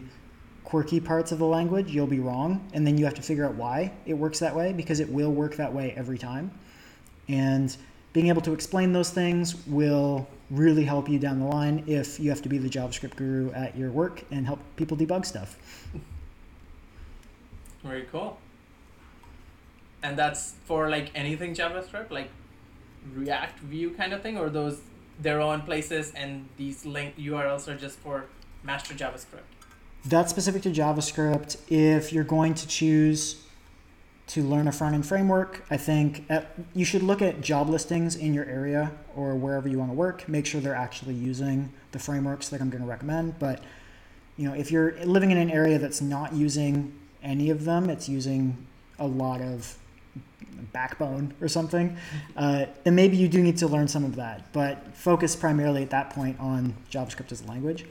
[0.68, 2.68] quirky parts of the language, you'll be wrong.
[2.74, 5.32] And then you have to figure out why it works that way because it will
[5.32, 6.50] work that way every time.
[7.26, 7.74] And
[8.12, 12.28] being able to explain those things will really help you down the line if you
[12.28, 15.56] have to be the JavaScript guru at your work and help people debug stuff.
[17.82, 18.38] Very cool.
[20.02, 22.28] And that's for like anything JavaScript, like
[23.14, 24.80] React Vue kind of thing, or those
[25.18, 28.26] their own places, and these link URLs are just for
[28.62, 29.57] master JavaScript.
[30.04, 31.56] That's specific to JavaScript.
[31.68, 33.42] If you're going to choose
[34.28, 38.14] to learn a front end framework, I think at, you should look at job listings
[38.14, 40.28] in your area or wherever you want to work.
[40.28, 43.38] Make sure they're actually using the frameworks that I'm going to recommend.
[43.38, 43.62] But
[44.36, 48.08] you know, if you're living in an area that's not using any of them, it's
[48.08, 48.56] using
[48.98, 49.76] a lot of
[50.72, 51.96] backbone or something,
[52.36, 54.52] uh, then maybe you do need to learn some of that.
[54.52, 57.86] But focus primarily at that point on JavaScript as a language.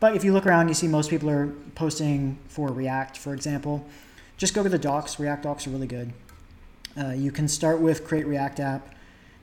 [0.00, 3.86] But if you look around, you see most people are posting for React, for example.
[4.38, 5.20] Just go to the docs.
[5.20, 6.14] React docs are really good.
[6.98, 8.94] Uh, you can start with Create React App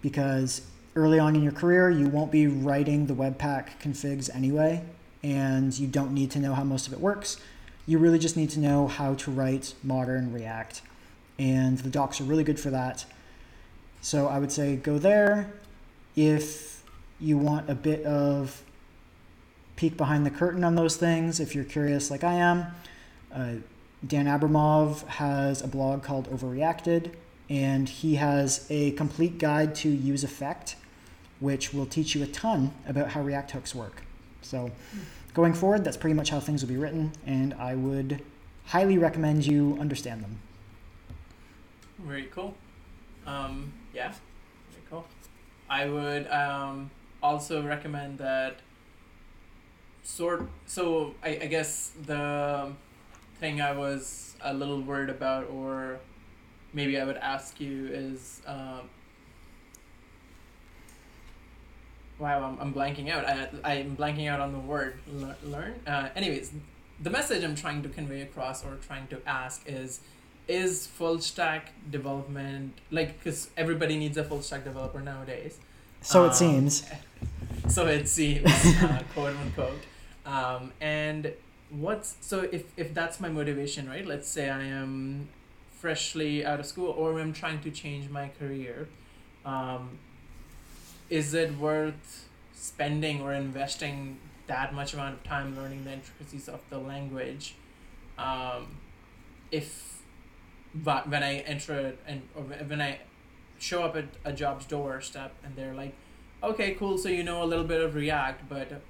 [0.01, 0.61] because
[0.95, 4.83] early on in your career, you won't be writing the Webpack configs anyway,
[5.23, 7.39] and you don't need to know how most of it works.
[7.85, 10.81] You really just need to know how to write modern React,
[11.37, 13.05] and the docs are really good for that.
[14.01, 15.53] So I would say go there.
[16.15, 16.83] If
[17.19, 18.63] you want a bit of
[19.77, 22.65] peek behind the curtain on those things, if you're curious like I am,
[23.33, 23.53] uh,
[24.05, 27.13] Dan Abramov has a blog called Overreacted,
[27.49, 30.75] and he has a complete guide to useEffect,
[31.39, 34.03] which will teach you a ton about how React hooks work.
[34.41, 34.71] So,
[35.33, 38.21] going forward, that's pretty much how things will be written, and I would
[38.65, 40.39] highly recommend you understand them.
[41.99, 42.55] Very cool.
[43.25, 44.13] Um, yeah,
[44.71, 45.05] very cool.
[45.69, 46.89] I would um,
[47.21, 48.57] also recommend that
[50.07, 50.49] sort.
[50.65, 52.71] So I, I guess the
[53.39, 55.99] thing I was a little worried about, or
[56.73, 58.89] maybe I would ask you, is um,
[62.19, 63.25] wow, I'm, I'm blanking out.
[63.27, 64.99] I, I'm blanking out on the word
[65.43, 65.75] learn.
[65.85, 66.51] Uh, anyways,
[67.01, 69.99] the message I'm trying to convey across or trying to ask is
[70.47, 75.59] is full stack development like because everybody needs a full stack developer nowadays
[75.99, 76.89] so um, it seems
[77.67, 78.45] so it seems
[78.81, 79.81] uh, quote unquote
[80.27, 81.33] um, and
[81.69, 84.05] what's so if if that's my motivation right?
[84.05, 85.29] Let's say i am
[85.71, 88.87] freshly out of school or i'm trying to change my career.
[89.45, 89.97] Um,
[91.09, 96.59] is it worth spending or investing that much amount of time learning the intricacies of
[96.69, 97.55] the language?
[98.17, 98.77] Um,
[99.51, 100.01] if
[100.75, 102.99] but when i enter and or when i
[103.59, 105.93] show up at a job's doorstep and they're like
[106.43, 108.81] okay cool so you know a little bit of react but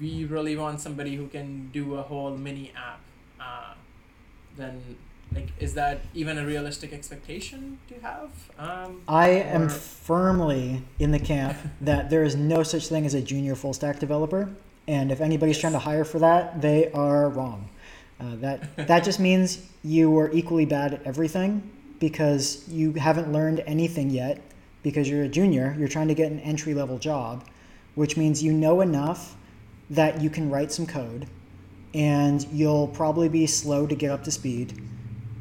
[0.00, 3.00] we really want somebody who can do a whole mini app
[3.40, 3.74] uh,
[4.56, 4.82] then
[5.34, 9.42] like is that even a realistic expectation to have um, i or...
[9.42, 13.72] am firmly in the camp that there is no such thing as a junior full
[13.72, 14.48] stack developer
[14.88, 17.68] and if anybody's trying to hire for that they are wrong.
[18.20, 23.62] Uh, that that just means you are equally bad at everything because you haven't learned
[23.66, 24.40] anything yet.
[24.82, 27.44] Because you're a junior you're trying to get an entry level job
[27.96, 29.34] which means you know enough
[29.90, 31.26] that you can write some code
[31.94, 34.80] and you'll probably be slow to get up to speed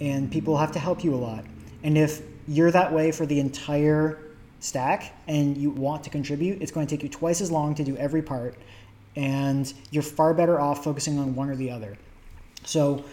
[0.01, 1.45] and people have to help you a lot.
[1.83, 4.19] And if you're that way for the entire
[4.59, 7.83] stack and you want to contribute, it's going to take you twice as long to
[7.83, 8.55] do every part,
[9.15, 11.97] and you're far better off focusing on one or the other.
[12.63, 13.05] So,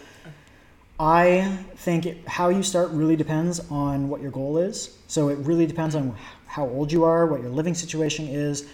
[0.99, 4.97] I think it, how you start really depends on what your goal is.
[5.07, 6.15] So, it really depends on
[6.45, 8.67] how old you are, what your living situation is,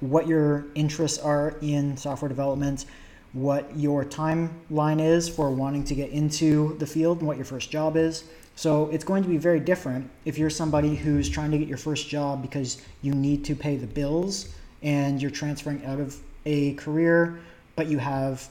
[0.00, 2.84] what your interests are in software development
[3.32, 7.70] what your timeline is for wanting to get into the field and what your first
[7.70, 8.24] job is.
[8.56, 11.78] So it's going to be very different if you're somebody who's trying to get your
[11.78, 16.74] first job because you need to pay the bills and you're transferring out of a
[16.74, 17.38] career,
[17.76, 18.48] but you have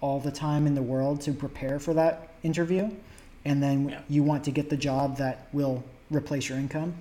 [0.00, 2.90] all the time in the world to prepare for that interview.
[3.44, 4.00] And then yeah.
[4.08, 6.94] you want to get the job that will replace your income.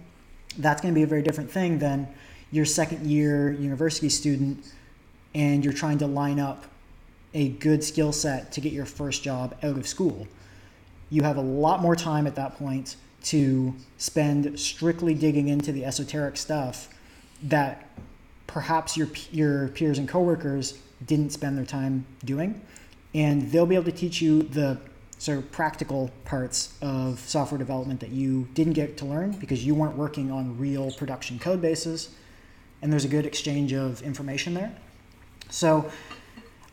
[0.57, 2.07] That's going to be a very different thing than
[2.53, 4.71] your second year university student
[5.33, 6.65] and you're trying to line up
[7.33, 10.27] a good skill set to get your first job out of school.
[11.09, 15.83] You have a lot more time at that point to spend strictly digging into the
[15.83, 16.89] esoteric stuff
[17.41, 17.89] that
[18.45, 20.77] perhaps your your peers and coworkers
[21.07, 22.61] didn't spend their time doing
[23.15, 24.79] and they'll be able to teach you the
[25.17, 29.73] sort of practical parts of software development that you didn't get to learn because you
[29.73, 32.09] weren't working on real production code bases
[32.83, 34.71] and there's a good exchange of information there
[35.53, 35.89] so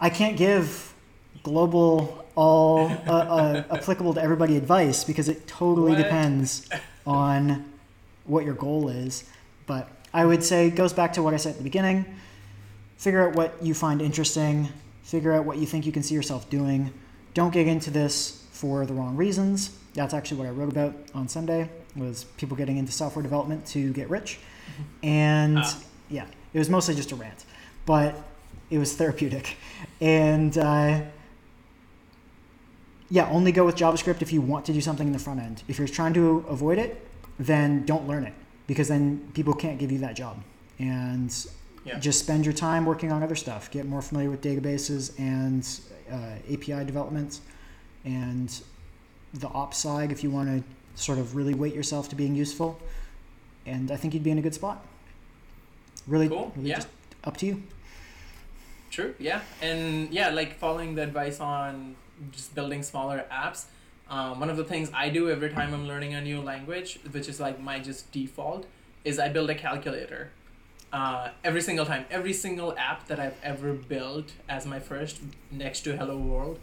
[0.01, 0.95] I can't give
[1.43, 6.03] global, all uh, uh, applicable to everybody advice because it totally what?
[6.03, 6.69] depends
[7.07, 7.71] on
[8.25, 9.29] what your goal is.
[9.67, 12.07] But I would say it goes back to what I said at the beginning.
[12.97, 14.69] Figure out what you find interesting.
[15.03, 16.91] Figure out what you think you can see yourself doing.
[17.35, 19.77] Don't get into this for the wrong reasons.
[19.93, 23.93] That's actually what I wrote about on Sunday was people getting into software development to
[23.93, 24.39] get rich.
[24.39, 25.07] Mm-hmm.
[25.07, 25.81] And ah.
[26.11, 27.45] Yeah, it was mostly just a rant.
[27.87, 28.15] But
[28.71, 29.57] it was therapeutic.
[30.01, 31.03] And uh,
[33.09, 35.63] yeah, only go with JavaScript if you want to do something in the front end.
[35.69, 37.07] If you're trying to avoid it,
[37.39, 38.35] then don't learn it
[38.67, 40.43] because then people can't give you that job.
[40.79, 41.35] And
[41.85, 41.99] yeah.
[41.99, 43.71] just spend your time working on other stuff.
[43.71, 45.69] Get more familiar with databases and
[46.11, 47.41] uh, API development
[48.05, 48.61] and
[49.35, 52.79] the ops side if you want to sort of really weight yourself to being useful.
[53.67, 54.85] And I think you'd be in a good spot.
[56.11, 56.53] Really, cool.
[56.57, 56.77] really yeah.
[56.77, 56.89] just
[57.23, 57.63] up to you.
[58.91, 59.15] True.
[59.21, 61.95] Yeah, and yeah, like following the advice on
[62.33, 63.67] just building smaller apps.
[64.09, 67.29] Um, one of the things I do every time I'm learning a new language, which
[67.29, 68.67] is like my just default,
[69.05, 70.33] is I build a calculator.
[70.93, 75.21] Uh, every single time, every single app that I've ever built as my first
[75.53, 76.59] next to Hello World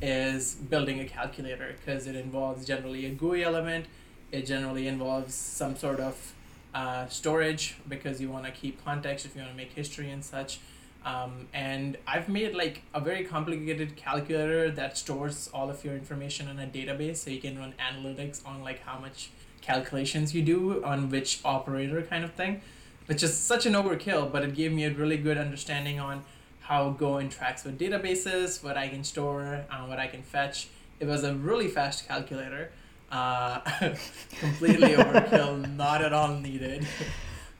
[0.00, 3.86] is building a calculator because it involves generally a GUI element.
[4.30, 6.32] It generally involves some sort of
[6.74, 10.24] uh, storage because you want to keep context if you want to make history and
[10.24, 10.58] such.
[11.04, 16.48] Um, and I've made like a very complicated calculator that stores all of your information
[16.48, 19.30] in a database so you can run analytics on like how much
[19.62, 22.60] calculations you do on which operator kind of thing,
[23.06, 26.22] which is such an overkill, but it gave me a really good understanding on
[26.60, 30.68] how Go interacts with databases, what I can store, uh, what I can fetch.
[31.00, 32.70] It was a really fast calculator.
[33.12, 33.60] Uh,
[34.40, 36.86] completely overkill, not at all needed.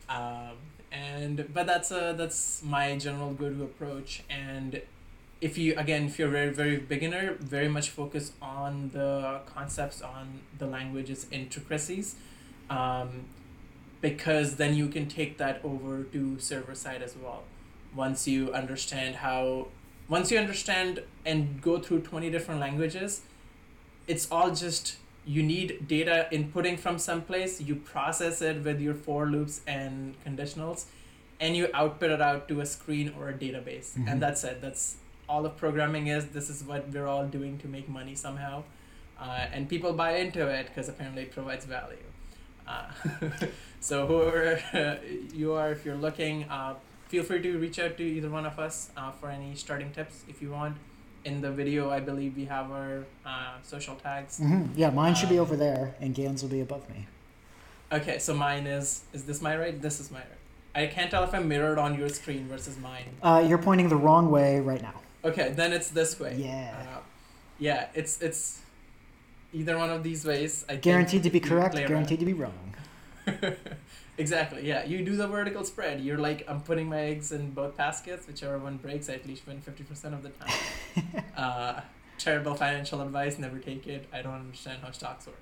[0.08, 0.56] Um,
[0.90, 4.24] and but that's a that's my general go-to approach.
[4.30, 4.80] And
[5.42, 10.40] if you again, if you're very very beginner, very much focus on the concepts, on
[10.58, 12.16] the language's intricacies.
[12.70, 13.26] Um,
[14.00, 17.44] because then you can take that over to server side as well
[17.94, 19.68] once you understand how
[20.08, 23.22] once you understand and go through 20 different languages
[24.06, 29.26] it's all just you need data inputting from someplace you process it with your for
[29.26, 30.86] loops and conditionals
[31.40, 33.96] and you output it out to a screen or a database.
[33.96, 34.08] Mhm.
[34.10, 34.60] and that's it.
[34.60, 34.96] That's
[35.28, 36.26] all of programming is.
[36.28, 38.64] This is what we're all doing to make money somehow.
[39.18, 41.96] Uh, and people buy into it because apparently it provides value.
[42.66, 42.84] Uh,
[43.80, 44.60] so whoever
[45.34, 46.74] you are if you're looking uh,
[47.08, 50.24] feel free to reach out to either one of us uh, for any starting tips
[50.28, 50.76] if you want
[51.24, 55.28] in the video i believe we have our uh, social tags hmm Yeah, mine should
[55.28, 57.06] be Um, over there, and Gans will be above me.
[57.92, 60.40] okay so mine is is this my right this is my right
[60.74, 64.00] i can't tell if i'm mirrored on your screen versus mine Uh, you're pointing the
[64.06, 64.98] wrong way right now.
[65.30, 66.74] okay then it's this way Yeah.
[66.80, 67.00] uh,
[67.68, 68.42] yeah it's it's
[69.52, 71.92] either one of these ways i think Guaranteed to be correct, play around.
[71.92, 72.66] guaranteed to be wrong.
[74.18, 74.66] exactly.
[74.66, 76.00] Yeah, you do the vertical spread.
[76.00, 78.26] You're like, I'm putting my eggs in both baskets.
[78.26, 81.24] Whichever one breaks, I at least win fifty percent of the time.
[81.36, 81.80] uh,
[82.18, 83.38] terrible financial advice.
[83.38, 84.08] Never take it.
[84.12, 85.36] I don't understand how stocks work.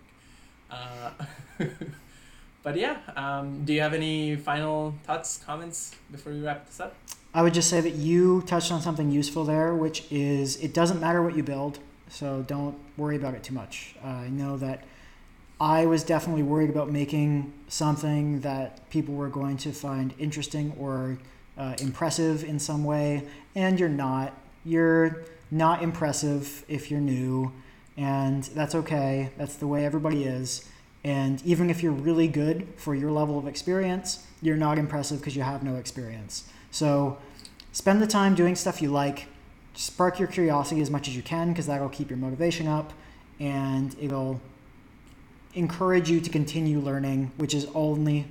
[0.71, 1.11] Uh,
[2.63, 6.95] but yeah, um, do you have any final thoughts, comments before we wrap this up?
[7.33, 11.01] I would just say that you touched on something useful there, which is it doesn't
[11.01, 11.79] matter what you build,
[12.09, 13.95] so don't worry about it too much.
[14.03, 14.85] Uh, I know that
[15.61, 21.19] I was definitely worried about making something that people were going to find interesting or
[21.59, 24.33] uh, impressive in some way, and you're not.
[24.65, 27.53] You're not impressive if you're new,
[27.99, 29.31] and that's okay.
[29.37, 30.67] That's the way everybody is.
[31.05, 35.37] And even if you're really good for your level of experience, you're not impressive because
[35.37, 36.51] you have no experience.
[36.71, 37.19] So
[37.73, 39.27] spend the time doing stuff you like.
[39.75, 42.93] Spark your curiosity as much as you can because that'll keep your motivation up
[43.39, 44.41] and it'll
[45.55, 48.27] encourage you to continue learning, which is only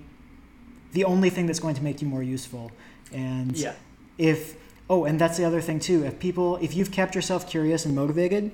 [0.93, 2.71] the only thing that's going to make you more useful.
[3.11, 3.73] And Yeah.
[4.17, 4.55] if
[4.89, 6.03] oh, and that's the other thing too.
[6.03, 8.51] If people if you've kept yourself curious and motivated,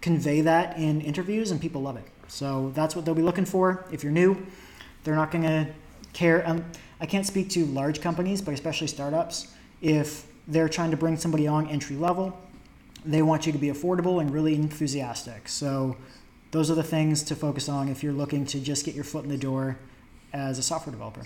[0.00, 2.04] convey that in interviews and people love it.
[2.28, 3.84] So that's what they'll be looking for.
[3.92, 4.46] If you're new,
[5.04, 5.68] they're not going to
[6.12, 6.46] care.
[6.48, 6.64] Um,
[7.00, 9.54] I can't speak to large companies, but especially startups.
[9.80, 12.36] If they're trying to bring somebody on entry level,
[13.04, 15.48] they want you to be affordable and really enthusiastic.
[15.48, 15.96] So
[16.56, 19.22] those are the things to focus on if you're looking to just get your foot
[19.24, 19.76] in the door
[20.32, 21.20] as a software developer.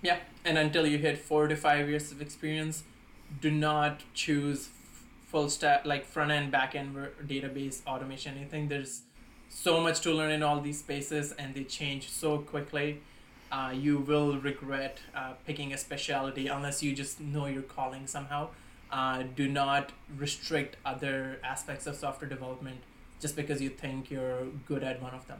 [0.00, 2.82] Yeah, and until you hit four to five years of experience,
[3.42, 4.70] do not choose
[5.26, 6.96] full stack like front end, back end,
[7.26, 8.68] database, automation, anything.
[8.68, 9.02] There's
[9.50, 13.02] so much to learn in all these spaces, and they change so quickly.
[13.50, 18.48] Uh, you will regret uh, picking a specialty unless you just know your calling somehow.
[18.90, 22.80] Uh, do not restrict other aspects of software development
[23.22, 25.38] just because you think you're good at one of them.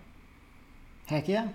[1.06, 1.48] Heck yeah.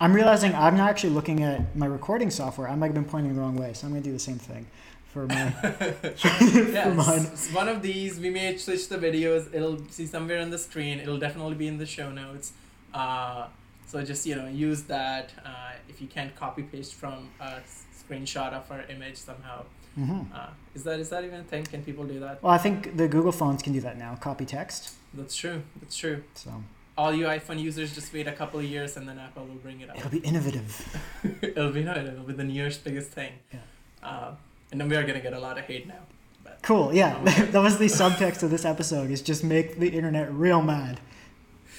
[0.00, 2.68] I'm realizing I'm not actually looking at my recording software.
[2.68, 4.38] I might have been pointing the wrong way, so I'm going to do the same
[4.38, 4.66] thing
[5.12, 7.22] for my yeah, for mine.
[7.52, 9.54] one of these we may switch the videos.
[9.54, 10.98] It'll see somewhere on the screen.
[10.98, 12.52] It'll definitely be in the show notes.
[12.94, 13.46] Uh,
[13.86, 15.32] so just you know use that.
[15.44, 17.60] Uh, if you can't copy paste from a
[18.00, 19.64] screenshot of our image somehow,
[19.94, 21.64] hmm uh, is that is that even a thing?
[21.64, 22.42] Can people do that?
[22.42, 24.16] Well, I think the Google phones can do that now.
[24.16, 24.94] Copy text.
[25.14, 25.62] That's true.
[25.80, 26.22] That's true.
[26.34, 26.50] So
[26.96, 29.80] All you iPhone users just wait a couple of years and then Apple will bring
[29.80, 29.96] it out.
[29.98, 30.98] it'll be innovative.
[31.42, 32.14] it'll be innovative.
[32.14, 33.32] it'll be the newest biggest thing.
[33.52, 33.60] Yeah.
[34.02, 34.34] Uh,
[34.70, 36.02] and then we are gonna get a lot of hate now.
[36.44, 36.94] But Cool.
[36.94, 39.10] Yeah, that was the subtext of this episode.
[39.10, 41.00] Is just make the internet real mad.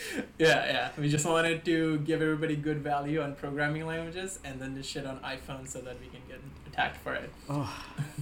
[0.38, 0.90] Yeah, yeah.
[0.98, 5.06] We just wanted to give everybody good value on programming languages and then just shit
[5.06, 7.30] on iPhone so that we can get attacked for it.
[7.50, 7.72] Oh,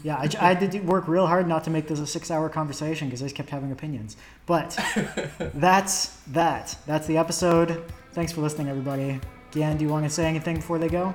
[0.03, 0.17] yeah.
[0.17, 3.21] I had to do- work real hard not to make this a six-hour conversation because
[3.21, 4.17] I just kept having opinions.
[4.45, 4.77] But
[5.55, 6.77] that's that.
[6.85, 7.83] That's the episode.
[8.13, 9.19] Thanks for listening, everybody.
[9.51, 11.13] Gian, do you want to say anything before they go?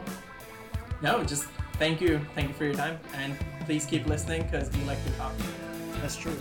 [1.03, 1.45] No, just
[1.75, 2.21] thank you.
[2.35, 2.99] Thank you for your time.
[3.15, 3.37] And
[3.67, 5.33] please keep listening because we like to talk.
[6.01, 6.37] That's true.